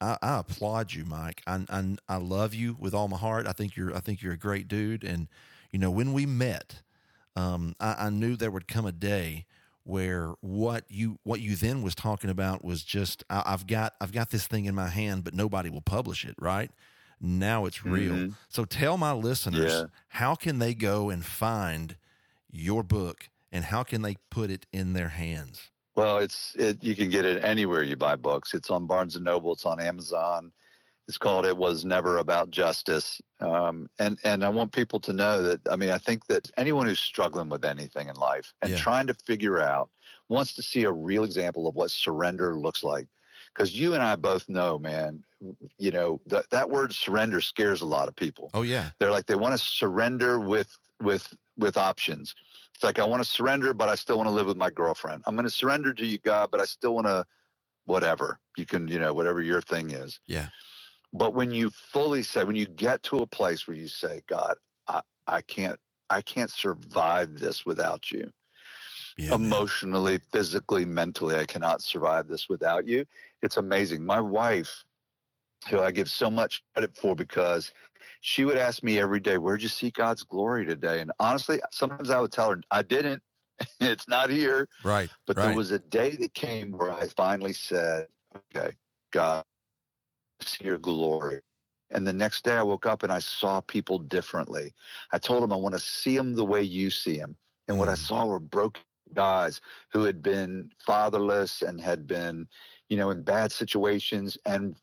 I, 0.00 0.16
I 0.22 0.38
applaud 0.38 0.92
you, 0.92 1.04
Mike. 1.04 1.42
I, 1.46 1.64
I 1.68 1.96
I 2.08 2.16
love 2.18 2.54
you 2.54 2.76
with 2.78 2.94
all 2.94 3.08
my 3.08 3.16
heart. 3.16 3.46
I 3.48 3.52
think 3.52 3.76
you're 3.76 3.94
I 3.94 4.00
think 4.00 4.22
you're 4.22 4.32
a 4.32 4.38
great 4.38 4.68
dude. 4.68 5.02
And 5.02 5.26
you 5.72 5.78
know, 5.78 5.90
when 5.90 6.12
we 6.12 6.24
met, 6.24 6.82
um, 7.36 7.74
I, 7.80 8.06
I 8.06 8.10
knew 8.10 8.36
there 8.36 8.50
would 8.50 8.68
come 8.68 8.86
a 8.86 8.92
day 8.92 9.46
where 9.88 10.34
what 10.42 10.84
you 10.88 11.18
what 11.24 11.40
you 11.40 11.56
then 11.56 11.80
was 11.82 11.94
talking 11.94 12.28
about 12.28 12.62
was 12.62 12.82
just 12.82 13.24
I, 13.30 13.42
I've 13.46 13.66
got 13.66 13.94
I've 14.02 14.12
got 14.12 14.28
this 14.28 14.46
thing 14.46 14.66
in 14.66 14.74
my 14.74 14.88
hand, 14.88 15.24
but 15.24 15.32
nobody 15.32 15.70
will 15.70 15.80
publish 15.80 16.26
it, 16.26 16.34
right? 16.38 16.70
Now 17.20 17.64
it's 17.64 17.84
real. 17.86 18.12
Mhm. 18.12 18.34
So 18.50 18.66
tell 18.66 18.98
my 18.98 19.12
listeners 19.12 19.72
Yeah. 19.72 19.84
how 20.08 20.34
can 20.34 20.58
they 20.58 20.74
go 20.74 21.08
and 21.08 21.24
find 21.24 21.96
your 22.50 22.82
book 22.82 23.30
and 23.50 23.64
how 23.64 23.82
can 23.82 24.02
they 24.02 24.16
put 24.30 24.50
it 24.50 24.66
in 24.74 24.92
their 24.92 25.08
hands? 25.08 25.70
Well, 25.96 26.18
it's 26.18 26.54
it, 26.56 26.84
you 26.84 26.94
can 26.94 27.08
get 27.08 27.24
it 27.24 27.42
anywhere 27.42 27.82
you 27.82 27.96
buy 27.96 28.16
books. 28.16 28.52
It's 28.52 28.70
on 28.70 28.86
Barnes 28.86 29.16
and 29.16 29.24
Noble. 29.24 29.54
It's 29.54 29.64
on 29.64 29.80
Amazon. 29.80 30.52
It's 31.08 31.18
called 31.18 31.46
"It 31.46 31.56
Was 31.56 31.84
Never 31.84 32.18
About 32.18 32.50
Justice," 32.50 33.20
um, 33.40 33.88
and 33.98 34.18
and 34.24 34.44
I 34.44 34.50
want 34.50 34.72
people 34.72 35.00
to 35.00 35.12
know 35.12 35.42
that. 35.42 35.60
I 35.70 35.76
mean, 35.76 35.90
I 35.90 35.98
think 35.98 36.26
that 36.26 36.50
anyone 36.56 36.86
who's 36.86 37.00
struggling 37.00 37.48
with 37.48 37.64
anything 37.64 38.08
in 38.08 38.16
life 38.16 38.52
and 38.62 38.72
Yeah. 38.72 38.76
trying 38.76 39.06
to 39.06 39.14
figure 39.14 39.58
out 39.58 39.90
wants 40.28 40.52
to 40.54 40.62
see 40.62 40.84
a 40.84 40.92
real 40.92 41.24
example 41.24 41.66
of 41.66 41.74
what 41.74 41.90
surrender 41.90 42.56
looks 42.58 42.82
like. 42.84 43.08
Because 43.54 43.74
you 43.74 43.94
and 43.94 44.02
I 44.02 44.16
both 44.16 44.48
know, 44.48 44.78
man, 44.78 45.24
you 45.78 45.90
know 45.90 46.20
that 46.26 46.50
that 46.50 46.68
word 46.68 46.92
surrender 46.92 47.40
scares 47.40 47.80
a 47.80 47.86
lot 47.86 48.08
of 48.08 48.16
people 48.16 48.50
Oh 48.52 48.62
yeah. 48.62 48.90
they're 48.98 49.10
like 49.10 49.26
they 49.26 49.36
want 49.36 49.52
to 49.52 49.58
surrender 49.58 50.40
with 50.40 50.76
with 51.00 51.32
with 51.56 51.76
options 51.76 52.34
it's 52.74 52.82
like 52.82 52.98
i 52.98 53.04
want 53.04 53.22
to 53.22 53.28
surrender 53.28 53.72
but 53.72 53.88
i 53.88 53.94
still 53.94 54.16
want 54.16 54.26
to 54.26 54.32
live 54.32 54.46
with 54.46 54.56
my 54.56 54.70
girlfriend 54.70 55.22
i'm 55.26 55.36
going 55.36 55.44
to 55.46 55.50
surrender 55.50 55.94
to 55.94 56.04
you 56.04 56.18
god 56.18 56.50
but 56.50 56.60
i 56.60 56.64
still 56.64 56.94
want 56.94 57.06
to 57.06 57.24
whatever 57.84 58.40
you 58.56 58.66
can 58.66 58.88
you 58.88 58.98
know 58.98 59.14
whatever 59.14 59.40
your 59.40 59.62
thing 59.62 59.90
is 59.90 60.20
Yeah. 60.26 60.48
But 61.12 61.34
when 61.34 61.50
you 61.52 61.70
fully 61.70 62.22
say 62.22 62.44
when 62.44 62.56
you 62.56 62.66
get 62.66 63.02
to 63.04 63.18
a 63.18 63.28
place 63.28 63.66
where 63.66 63.76
you 63.76 63.88
say 63.88 64.22
god 64.28 64.56
i 64.88 65.02
i 65.28 65.42
can't 65.42 65.80
i 66.10 66.22
can't 66.22 66.50
survive 66.50 67.38
this 67.40 67.66
without 67.66 68.10
you 68.12 68.32
Yeah. 69.18 69.34
emotionally 69.34 70.18
physically 70.18 70.84
mentally 70.84 71.36
i 71.36 71.46
cannot 71.46 71.82
survive 71.82 72.28
this 72.28 72.48
without 72.48 72.86
you 72.86 73.06
it's 73.42 73.56
amazing 73.58 74.04
my 74.04 74.20
wife 74.20 74.84
who 75.70 75.80
i 75.80 75.90
give 75.90 76.10
so 76.10 76.30
much 76.30 76.62
credit 76.74 76.96
for 76.96 77.16
because 77.16 77.72
she 78.20 78.44
would 78.44 78.58
ask 78.58 78.82
me 78.82 78.98
every 78.98 79.20
day 79.20 79.38
where'd 79.38 79.62
you 79.62 79.68
see 79.68 79.90
god's 79.90 80.24
glory 80.24 80.66
today 80.66 81.00
and 81.00 81.12
honestly 81.20 81.60
sometimes 81.72 82.10
i 82.10 82.20
would 82.20 82.32
tell 82.32 82.50
her 82.50 82.60
i 82.70 82.82
didn't 82.82 83.22
it's 83.80 84.08
not 84.08 84.30
here 84.30 84.68
Right. 84.82 85.10
but 85.26 85.36
right. 85.36 85.42
there 85.42 85.52
was 85.52 85.70
a 85.72 85.78
day 85.80 86.16
that 86.16 86.34
came 86.34 86.72
where 86.72 86.92
i 86.92 87.08
finally 87.08 87.54
said 87.54 88.08
okay 88.36 88.76
god 89.12 89.44
see 90.42 90.64
your 90.64 90.78
glory 90.78 91.40
and 91.90 92.06
the 92.06 92.12
next 92.12 92.44
day 92.44 92.52
i 92.54 92.62
woke 92.62 92.86
up 92.86 93.02
and 93.02 93.12
i 93.12 93.18
saw 93.18 93.60
people 93.62 93.98
differently 93.98 94.72
i 95.12 95.18
told 95.18 95.42
them 95.42 95.52
i 95.52 95.56
want 95.56 95.74
to 95.74 95.80
see 95.80 96.16
them 96.16 96.34
the 96.34 96.44
way 96.44 96.62
you 96.62 96.90
see 96.90 97.16
them 97.18 97.36
and 97.68 97.78
what 97.78 97.88
i 97.88 97.94
Mm. 97.94 97.98
saw 97.98 98.26
were 98.26 98.40
broken 98.40 98.82
guys 99.14 99.60
who 99.90 100.04
had 100.04 100.22
been 100.22 100.70
fatherless 100.84 101.62
and 101.62 101.80
had 101.80 102.06
been 102.06 102.46
you 102.88 102.96
know 102.96 103.10
in 103.10 103.22
bad 103.22 103.50
situations 103.50 104.36
and 104.46 104.76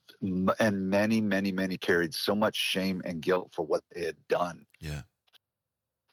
and 0.60 0.90
many 0.90 1.22
many 1.22 1.52
many 1.52 1.78
carried 1.78 2.14
so 2.14 2.34
much 2.36 2.56
shame 2.56 3.02
and 3.06 3.22
guilt 3.22 3.52
for 3.54 3.66
what 3.66 3.84
they 3.94 4.04
had 4.04 4.18
done 4.28 4.66
Yeah. 4.80 5.04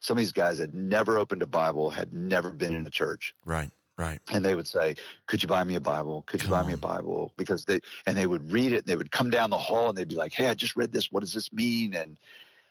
some 0.00 0.16
of 0.16 0.20
these 0.20 0.33
guys 0.33 0.59
had 0.59 0.74
never 0.74 1.18
opened 1.18 1.42
a 1.42 1.46
bible 1.46 1.90
had 1.90 2.12
never 2.12 2.50
been 2.50 2.74
in 2.74 2.87
a 2.87 2.90
church 2.90 3.35
Right. 3.44 3.70
Right. 4.02 4.20
and 4.32 4.44
they 4.44 4.54
would 4.54 4.66
say 4.66 4.96
could 5.26 5.42
you 5.42 5.48
buy 5.48 5.62
me 5.64 5.76
a 5.76 5.80
bible 5.80 6.22
could 6.26 6.42
you 6.42 6.48
Come 6.48 6.58
buy 6.58 6.66
me 6.66 6.72
a 6.74 6.76
bible 6.78 7.32
because 7.36 7.64
they 7.64 7.78
and 8.06 8.16
they 8.16 8.26
would 8.26 8.50
read 8.50 8.72
it 8.72 8.78
and 8.78 8.86
they 8.86 8.96
would 8.96 9.10
come 9.12 9.30
down 9.30 9.48
the 9.50 9.58
hall 9.58 9.88
and 9.90 9.96
they'd 9.96 10.08
be 10.08 10.16
like 10.16 10.32
hey 10.32 10.48
i 10.48 10.54
just 10.54 10.74
read 10.76 10.90
this 10.92 11.12
what 11.12 11.20
does 11.20 11.32
this 11.32 11.52
mean 11.52 11.94
and 11.94 12.16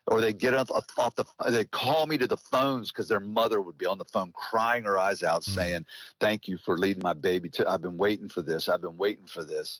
or 0.07 0.19
they'd 0.19 0.39
get 0.39 0.53
off, 0.55 0.69
off 0.97 1.15
the 1.15 1.23
they'd 1.49 1.69
call 1.71 2.07
me 2.07 2.17
to 2.17 2.27
the 2.27 2.35
phones 2.35 2.91
because 2.91 3.07
their 3.07 3.19
mother 3.19 3.61
would 3.61 3.77
be 3.77 3.85
on 3.85 3.97
the 3.99 4.05
phone 4.05 4.31
crying 4.33 4.83
her 4.83 4.97
eyes 4.99 5.21
out 5.23 5.41
Mm. 5.43 5.55
saying 5.55 5.85
thank 6.19 6.47
you 6.47 6.57
for 6.57 6.77
leading 6.77 7.03
my 7.03 7.13
baby 7.13 7.49
to 7.49 7.69
i've 7.69 7.81
been 7.81 7.97
waiting 7.97 8.27
for 8.27 8.41
this 8.41 8.67
i've 8.67 8.81
been 8.81 8.97
waiting 8.97 9.27
for 9.27 9.43
this 9.45 9.79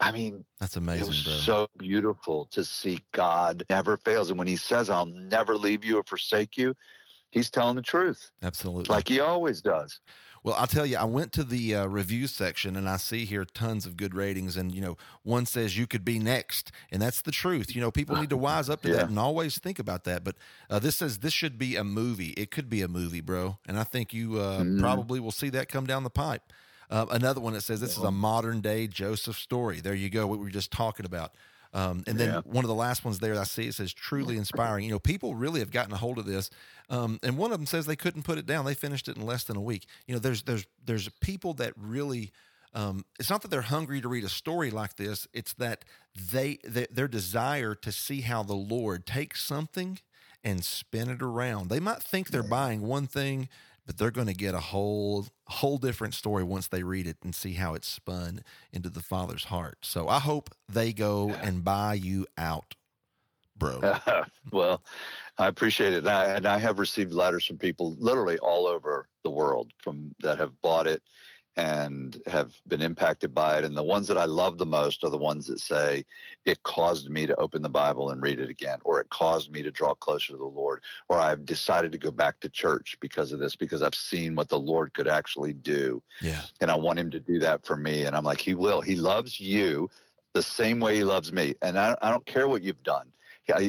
i 0.00 0.12
mean 0.12 0.44
That's 0.60 0.76
amazing. 0.76 1.04
it 1.04 1.08
was 1.08 1.22
bro. 1.24 1.32
so 1.32 1.68
beautiful 1.78 2.46
to 2.52 2.64
see 2.64 3.00
god 3.12 3.64
never 3.70 3.96
fails 3.96 4.28
and 4.30 4.38
when 4.38 4.46
he 4.48 4.56
says 4.56 4.90
i'll 4.90 5.06
never 5.06 5.56
leave 5.56 5.84
you 5.84 5.98
or 5.98 6.04
forsake 6.04 6.56
you 6.56 6.74
he's 7.30 7.50
telling 7.50 7.76
the 7.76 7.82
truth 7.82 8.30
Absolutely. 8.42 8.92
like 8.94 9.08
he 9.08 9.20
always 9.20 9.60
does 9.62 10.00
Well, 10.46 10.54
I'll 10.56 10.68
tell 10.68 10.86
you, 10.86 10.96
I 10.96 11.02
went 11.02 11.32
to 11.32 11.42
the 11.42 11.74
uh, 11.74 11.86
review 11.86 12.28
section 12.28 12.76
and 12.76 12.88
I 12.88 12.98
see 12.98 13.24
here 13.24 13.44
tons 13.44 13.84
of 13.84 13.96
good 13.96 14.14
ratings. 14.14 14.56
And, 14.56 14.72
you 14.72 14.80
know, 14.80 14.96
one 15.24 15.44
says 15.44 15.76
you 15.76 15.88
could 15.88 16.04
be 16.04 16.20
next. 16.20 16.70
And 16.92 17.02
that's 17.02 17.20
the 17.20 17.32
truth. 17.32 17.74
You 17.74 17.80
know, 17.80 17.90
people 17.90 18.14
need 18.14 18.30
to 18.30 18.36
wise 18.36 18.70
up 18.70 18.80
to 18.82 18.88
Yeah. 18.88 18.94
that 18.98 19.08
and 19.08 19.18
always 19.18 19.58
think 19.58 19.80
about 19.80 20.04
that. 20.04 20.22
But 20.22 20.36
uh, 20.70 20.78
this 20.78 20.94
says 20.94 21.18
this 21.18 21.32
should 21.32 21.58
be 21.58 21.74
a 21.74 21.82
movie. 21.82 22.28
It 22.36 22.52
could 22.52 22.70
be 22.70 22.80
a 22.82 22.86
movie, 22.86 23.20
bro. 23.20 23.58
And 23.66 23.76
I 23.76 23.82
think 23.82 24.14
you 24.14 24.38
uh, 24.38 24.62
Mhm. 24.62 24.78
probably 24.78 25.18
will 25.18 25.32
see 25.32 25.48
that 25.48 25.68
come 25.68 25.84
down 25.84 26.04
the 26.04 26.10
pipe. 26.10 26.52
Uh, 26.88 27.06
another 27.10 27.40
one 27.40 27.54
that 27.54 27.62
says 27.62 27.80
this 27.80 27.98
is 27.98 28.04
a 28.04 28.12
modern 28.12 28.60
day 28.60 28.86
Joseph 28.86 29.36
story. 29.36 29.80
There 29.80 29.94
you 29.94 30.08
go, 30.10 30.28
what 30.28 30.38
we 30.38 30.44
were 30.44 30.50
just 30.52 30.70
talking 30.70 31.04
about. 31.04 31.34
Um, 31.76 32.02
and 32.06 32.18
then 32.18 32.28
Yeah. 32.30 32.40
one 32.44 32.64
of 32.64 32.68
the 32.68 32.74
last 32.74 33.04
ones 33.04 33.18
there 33.18 33.38
I 33.38 33.44
see 33.44 33.66
it 33.68 33.74
says 33.74 33.92
truly 33.92 34.38
inspiring. 34.38 34.84
You 34.86 34.92
know, 34.92 34.98
people 34.98 35.34
really 35.34 35.60
have 35.60 35.70
gotten 35.70 35.92
a 35.92 35.96
hold 35.98 36.18
of 36.18 36.24
this. 36.24 36.48
Um, 36.88 37.18
and 37.22 37.36
one 37.36 37.52
of 37.52 37.58
them 37.58 37.66
says 37.66 37.84
they 37.84 37.96
couldn't 37.96 38.22
put 38.22 38.38
it 38.38 38.46
down. 38.46 38.64
They 38.64 38.74
finished 38.74 39.08
it 39.08 39.16
in 39.16 39.26
less 39.26 39.44
than 39.44 39.56
a 39.56 39.60
week. 39.60 39.86
You 40.06 40.14
know, 40.14 40.18
there's 40.18 40.42
there's 40.42 40.64
there's 40.84 41.08
people 41.20 41.52
that 41.54 41.74
really. 41.76 42.32
Um, 42.74 43.04
it's 43.18 43.30
not 43.30 43.40
that 43.42 43.50
they're 43.50 43.62
hungry 43.62 44.02
to 44.02 44.08
read 44.08 44.24
a 44.24 44.28
story 44.28 44.70
like 44.70 44.96
this. 44.96 45.26
It's 45.32 45.54
that 45.54 45.84
they, 46.32 46.58
they 46.62 46.86
their 46.90 47.08
desire 47.08 47.74
to 47.74 47.90
see 47.92 48.20
how 48.22 48.42
the 48.42 48.54
Lord 48.54 49.06
takes 49.06 49.42
something 49.44 49.98
and 50.44 50.62
spin 50.62 51.08
it 51.08 51.22
around. 51.22 51.68
They 51.70 51.80
might 51.80 52.02
think 52.02 52.28
they're 52.28 52.42
buying 52.42 52.82
one 52.82 53.06
thing, 53.06 53.48
but 53.86 53.96
they're 53.96 54.10
going 54.10 54.26
to 54.26 54.34
get 54.34 54.54
a 54.54 54.60
whole 54.60 55.26
whole 55.46 55.78
different 55.78 56.14
story 56.14 56.42
once 56.42 56.68
they 56.68 56.82
read 56.82 57.06
it 57.06 57.16
and 57.22 57.34
see 57.34 57.54
how 57.54 57.74
it's 57.74 57.88
spun 57.88 58.40
into 58.72 58.90
the 58.90 59.00
Father's 59.00 59.44
heart. 59.44 59.78
So 59.82 60.08
I 60.08 60.18
hope 60.18 60.50
they 60.68 60.92
go 60.92 61.30
and 61.30 61.62
buy 61.62 61.94
you 61.94 62.26
out, 62.36 62.74
bro. 63.56 63.98
well, 64.52 64.82
I 65.38 65.46
appreciate 65.46 65.92
it, 65.92 65.98
and 65.98 66.08
I, 66.08 66.24
and 66.34 66.46
I 66.46 66.58
have 66.58 66.78
received 66.78 67.12
letters 67.12 67.46
from 67.46 67.58
people 67.58 67.94
literally 67.98 68.38
all 68.38 68.66
over 68.66 69.08
the 69.22 69.30
world 69.30 69.72
from 69.78 70.14
that 70.20 70.38
have 70.38 70.60
bought 70.62 70.86
it 70.86 71.02
and 71.56 72.20
have 72.26 72.52
been 72.68 72.82
impacted 72.82 73.34
by 73.34 73.58
it. 73.58 73.64
And 73.64 73.76
the 73.76 73.82
ones 73.82 74.06
that 74.08 74.18
I 74.18 74.26
love 74.26 74.58
the 74.58 74.66
most 74.66 75.04
are 75.04 75.10
the 75.10 75.16
ones 75.16 75.46
that 75.46 75.60
say 75.60 76.04
it 76.44 76.62
caused 76.62 77.08
me 77.08 77.26
to 77.26 77.36
open 77.36 77.62
the 77.62 77.68
Bible 77.68 78.10
and 78.10 78.22
read 78.22 78.40
it 78.40 78.50
again, 78.50 78.78
or 78.84 79.00
it 79.00 79.08
caused 79.08 79.50
me 79.50 79.62
to 79.62 79.70
draw 79.70 79.94
closer 79.94 80.32
to 80.32 80.38
the 80.38 80.44
Lord, 80.44 80.82
or 81.08 81.18
I've 81.18 81.46
decided 81.46 81.92
to 81.92 81.98
go 81.98 82.10
back 82.10 82.40
to 82.40 82.48
church 82.48 82.96
because 83.00 83.32
of 83.32 83.38
this, 83.38 83.56
because 83.56 83.82
I've 83.82 83.94
seen 83.94 84.34
what 84.34 84.48
the 84.48 84.58
Lord 84.58 84.92
could 84.92 85.08
actually 85.08 85.54
do 85.54 86.02
Yeah, 86.20 86.42
and 86.60 86.70
I 86.70 86.76
want 86.76 86.98
him 86.98 87.10
to 87.10 87.20
do 87.20 87.38
that 87.40 87.64
for 87.64 87.76
me. 87.76 88.04
And 88.04 88.14
I'm 88.14 88.24
like, 88.24 88.40
he 88.40 88.54
will. 88.54 88.80
He 88.80 88.96
loves 88.96 89.40
you 89.40 89.88
the 90.34 90.42
same 90.42 90.80
way 90.80 90.96
he 90.96 91.04
loves 91.04 91.32
me, 91.32 91.54
and 91.62 91.78
I, 91.78 91.96
I 92.02 92.10
don't 92.10 92.26
care 92.26 92.48
what 92.48 92.62
you've 92.62 92.82
done. 92.82 93.10
I, 93.54 93.60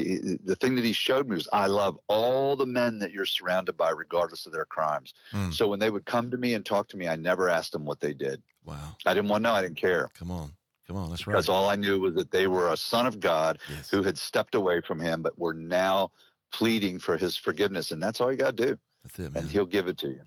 the 0.44 0.58
thing 0.60 0.76
that 0.76 0.84
he 0.86 0.94
showed 0.94 1.28
me 1.28 1.36
was, 1.36 1.48
I 1.54 1.68
love 1.68 1.98
all 2.08 2.56
the 2.56 2.66
men 2.66 3.00
that 3.00 3.12
you're 3.12 3.26
surrounded 3.26 3.78
by, 3.78 3.92
regardless 3.92 4.46
of 4.46 4.52
their 4.52 4.66
crimes. 4.66 5.14
Mm. 5.34 5.54
So 5.54 5.68
when 5.68 5.80
they 5.80 5.90
would 5.90 6.06
come 6.06 6.32
to 6.32 6.38
me 6.38 6.54
and 6.56 6.66
talk 6.66 6.88
to 6.90 6.98
me, 6.98 7.08
I 7.08 7.16
never 7.16 7.50
asked 7.50 7.72
them 7.74 7.86
what 7.86 8.00
they 8.00 8.14
did. 8.14 8.42
wow. 8.66 8.96
I 9.06 9.14
didn't 9.14 9.30
want 9.30 9.44
to 9.44 9.50
know. 9.50 9.56
I 9.56 9.62
didn't 9.62 9.78
care 9.78 10.10
Come 10.18 10.32
on, 10.32 10.52
come 10.88 10.98
on. 10.98 11.10
That's 11.10 11.28
right. 11.28 11.34
because 11.34 11.50
all 11.50 11.70
I 11.70 11.76
knew 11.76 12.00
was 12.00 12.16
that 12.16 12.32
they 12.32 12.48
were 12.48 12.72
a 12.72 12.78
son 12.78 13.06
of 13.06 13.20
God 13.20 13.60
yes. 13.70 13.90
who 13.90 14.02
had 14.04 14.18
stepped 14.18 14.56
away 14.56 14.82
from 14.82 15.00
him, 15.00 15.22
but 15.22 15.38
were 15.38 15.54
now 15.54 16.12
pleading 16.52 16.98
for 17.00 17.18
his 17.18 17.36
forgiveness. 17.38 17.92
And 17.92 18.02
that's 18.02 18.20
all 18.22 18.32
you 18.32 18.38
got 18.38 18.58
to 18.58 18.66
do, 18.68 18.78
That's 19.04 19.20
it, 19.20 19.34
man. 19.34 19.44
and 19.44 19.52
he'll 19.52 19.66
give 19.66 19.88
it 19.88 19.98
to 20.00 20.08
you. 20.08 20.22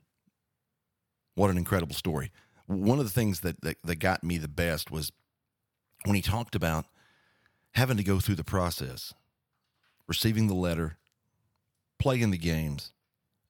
What 1.35 1.51
an 1.51 1.57
incredible 1.57 1.95
story. 1.95 2.31
one 2.67 2.99
of 2.99 3.05
the 3.05 3.11
things 3.11 3.41
that, 3.41 3.61
that, 3.63 3.79
that 3.83 3.97
got 3.97 4.23
me 4.23 4.37
the 4.39 4.49
best 4.49 4.91
was 4.91 5.11
when 6.05 6.15
he 6.15 6.23
talked 6.23 6.55
about 6.55 6.87
having 7.75 7.97
to 7.97 8.03
go 8.03 8.21
through 8.21 8.35
the 8.35 8.45
process, 8.45 9.15
receiving 10.11 10.49
the 10.49 10.55
letter, 10.55 10.99
playing 12.01 12.33
the 12.33 12.37
games, 12.37 12.93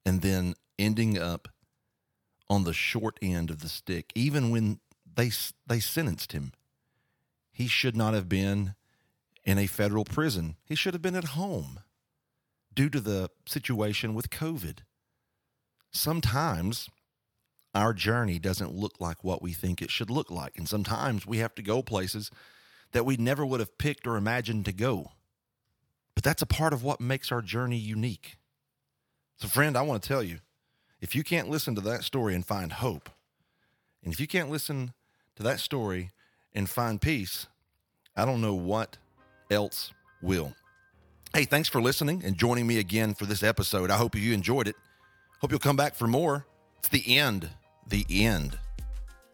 and 0.04 0.20
then 0.20 0.54
ending 0.78 1.18
up 1.18 1.48
on 2.50 2.64
the 2.64 2.74
short 2.74 3.18
end 3.22 3.48
of 3.48 3.60
the 3.60 3.68
stick. 3.68 4.12
Even 4.14 4.50
when 4.50 4.78
they 5.16 5.30
they 5.66 5.80
sentenced 5.80 6.32
him, 6.32 6.52
he 7.50 7.66
should 7.66 7.96
not 7.96 8.12
have 8.12 8.28
been 8.28 8.74
in 9.42 9.56
a 9.56 9.66
federal 9.66 10.04
prison. 10.04 10.56
He 10.62 10.74
should 10.74 10.92
have 10.92 11.02
been 11.02 11.16
at 11.16 11.32
home 11.32 11.80
due 12.74 12.90
to 12.90 13.00
the 13.00 13.30
situation 13.46 14.12
with 14.14 14.28
COVID. 14.28 14.80
Sometimes 15.90 16.90
our 17.74 17.94
journey 17.94 18.38
doesn't 18.38 18.74
look 18.74 19.00
like 19.00 19.24
what 19.24 19.40
we 19.40 19.54
think 19.54 19.80
it 19.80 19.90
should 19.90 20.10
look 20.10 20.30
like. 20.30 20.58
And 20.58 20.68
sometimes 20.68 21.26
we 21.26 21.38
have 21.38 21.54
to 21.54 21.62
go 21.62 21.82
places 21.82 22.30
that 22.92 23.06
we 23.06 23.16
never 23.16 23.46
would 23.46 23.60
have 23.60 23.78
picked 23.78 24.06
or 24.06 24.16
imagined 24.16 24.66
to 24.66 24.72
go. 24.72 25.12
But 26.20 26.24
that's 26.24 26.42
a 26.42 26.46
part 26.46 26.74
of 26.74 26.84
what 26.84 27.00
makes 27.00 27.32
our 27.32 27.40
journey 27.40 27.78
unique. 27.78 28.36
So, 29.38 29.48
friend, 29.48 29.74
I 29.74 29.80
want 29.80 30.02
to 30.02 30.06
tell 30.06 30.22
you 30.22 30.40
if 31.00 31.14
you 31.14 31.24
can't 31.24 31.48
listen 31.48 31.74
to 31.76 31.80
that 31.80 32.04
story 32.04 32.34
and 32.34 32.44
find 32.44 32.70
hope, 32.72 33.08
and 34.04 34.12
if 34.12 34.20
you 34.20 34.26
can't 34.26 34.50
listen 34.50 34.92
to 35.36 35.42
that 35.44 35.60
story 35.60 36.10
and 36.52 36.68
find 36.68 37.00
peace, 37.00 37.46
I 38.14 38.26
don't 38.26 38.42
know 38.42 38.52
what 38.52 38.98
else 39.50 39.94
will. 40.20 40.52
Hey, 41.32 41.46
thanks 41.46 41.70
for 41.70 41.80
listening 41.80 42.22
and 42.22 42.36
joining 42.36 42.66
me 42.66 42.78
again 42.78 43.14
for 43.14 43.24
this 43.24 43.42
episode. 43.42 43.90
I 43.90 43.96
hope 43.96 44.14
you 44.14 44.34
enjoyed 44.34 44.68
it. 44.68 44.76
Hope 45.40 45.50
you'll 45.50 45.58
come 45.58 45.76
back 45.76 45.94
for 45.94 46.06
more. 46.06 46.44
It's 46.80 46.90
the 46.90 47.16
end, 47.16 47.48
the 47.88 48.04
end, 48.10 48.58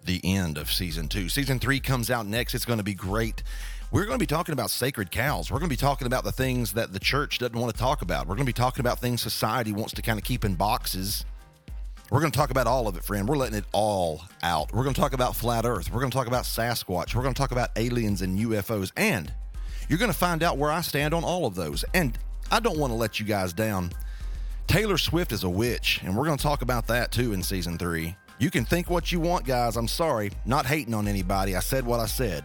the 0.05 0.21
end 0.23 0.57
of 0.57 0.71
season 0.71 1.09
two. 1.09 1.29
Season 1.31 1.59
three 1.59 1.81
comes 1.81 2.13
out 2.13 2.27
next. 2.27 2.55
It's 2.55 2.65
going 2.65 2.79
to 2.79 2.85
be 2.85 2.95
great. 2.95 3.43
We're 3.93 4.05
going 4.05 4.19
to 4.19 4.23
be 4.23 4.27
talking 4.27 4.53
about 4.53 4.71
sacred 4.71 5.13
cows. 5.13 5.51
We're 5.51 5.61
going 5.61 5.71
to 5.71 5.73
be 5.73 5.81
talking 5.81 6.09
about 6.09 6.25
the 6.25 6.33
things 6.33 6.73
that 6.73 6.93
the 6.93 6.99
church 6.99 7.39
doesn't 7.39 7.57
want 7.57 7.73
to 7.73 7.79
talk 7.79 8.03
about. 8.03 8.27
We're 8.27 8.35
going 8.35 8.45
to 8.45 8.53
be 8.53 8.53
talking 8.53 8.81
about 8.81 8.99
things 8.99 9.23
society 9.23 9.73
wants 9.73 9.95
to 9.95 10.03
kind 10.03 10.19
of 10.19 10.25
keep 10.25 10.45
in 10.45 10.57
boxes. 10.57 11.25
We're 12.11 12.19
going 12.19 12.33
to 12.33 12.37
talk 12.37 12.51
about 12.51 12.67
all 12.67 12.89
of 12.89 12.97
it, 12.97 13.05
friend. 13.05 13.29
We're 13.29 13.37
letting 13.37 13.57
it 13.57 13.65
all 13.73 14.23
out. 14.43 14.73
We're 14.73 14.83
going 14.83 14.95
to 14.95 15.01
talk 15.01 15.13
about 15.13 15.37
flat 15.37 15.65
earth. 15.65 15.93
We're 15.93 16.01
going 16.01 16.11
to 16.11 16.17
talk 16.17 16.27
about 16.27 16.45
Sasquatch. 16.45 17.15
We're 17.15 17.23
going 17.23 17.35
to 17.35 17.39
talk 17.39 17.53
about 17.53 17.71
aliens 17.77 18.23
and 18.23 18.37
UFOs. 18.39 18.91
And 18.97 19.33
you're 19.89 20.01
going 20.01 20.11
to 20.11 20.19
find 20.19 20.43
out 20.43 20.59
where 20.59 20.71
I 20.71 20.81
stand 20.81 21.15
on 21.15 21.23
all 21.23 21.47
of 21.47 21.55
those. 21.55 21.85
And 21.95 22.19
I 22.51 22.59
don't 22.59 22.79
want 22.79 22.91
to 22.91 22.97
let 22.97 23.21
you 23.21 23.27
guys 23.27 23.53
down. 23.53 23.93
Taylor 24.67 24.99
Swift 24.99 25.31
is 25.31 25.45
a 25.45 25.49
witch, 25.49 26.01
and 26.03 26.17
we're 26.17 26.25
going 26.25 26.39
to 26.39 26.43
talk 26.43 26.63
about 26.63 26.89
that 26.89 27.13
too 27.13 27.33
in 27.33 27.41
season 27.41 27.79
three. 27.79 28.17
You 28.41 28.51
can 28.51 28.65
think 28.65 28.91
what 28.91 29.13
you 29.13 29.21
want, 29.21 29.47
guys. 29.47 29.77
I'm 29.77 29.87
sorry. 29.87 30.33
Not 30.45 30.67
hating 30.67 30.93
on 30.93 31.07
anybody. 31.07 31.55
I 31.55 31.61
said 31.61 31.87
what 31.87 32.01
I 32.01 32.07
said. 32.07 32.45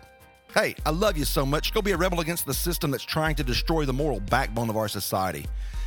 Hey, 0.54 0.76
I 0.86 0.90
love 0.90 1.18
you 1.18 1.24
so 1.24 1.46
much. 1.46 1.74
Go 1.74 1.82
be 1.82 1.92
a 1.92 1.98
rebel 1.98 2.20
against 2.20 2.46
the 2.46 2.54
system 2.54 2.92
that's 2.92 3.06
trying 3.06 3.36
to 3.36 3.44
destroy 3.44 3.86
the 3.86 3.94
moral 3.94 4.20
backbone 4.20 4.70
of 4.70 4.76
our 4.76 4.90
society. 4.90 5.46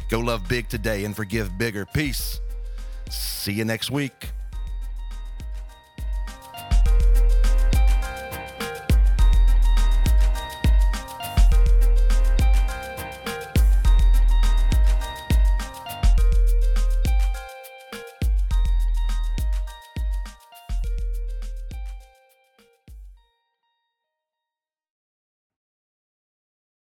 Go 0.09 0.21
love 0.21 0.49
big 0.49 0.71
today 0.71 1.05
and 1.05 1.15
forgive 1.15 1.59
bigger. 1.59 1.85
Peace. 1.85 2.41
See 3.11 3.53
you 3.53 3.67
next 3.67 3.91
week. 3.91 4.31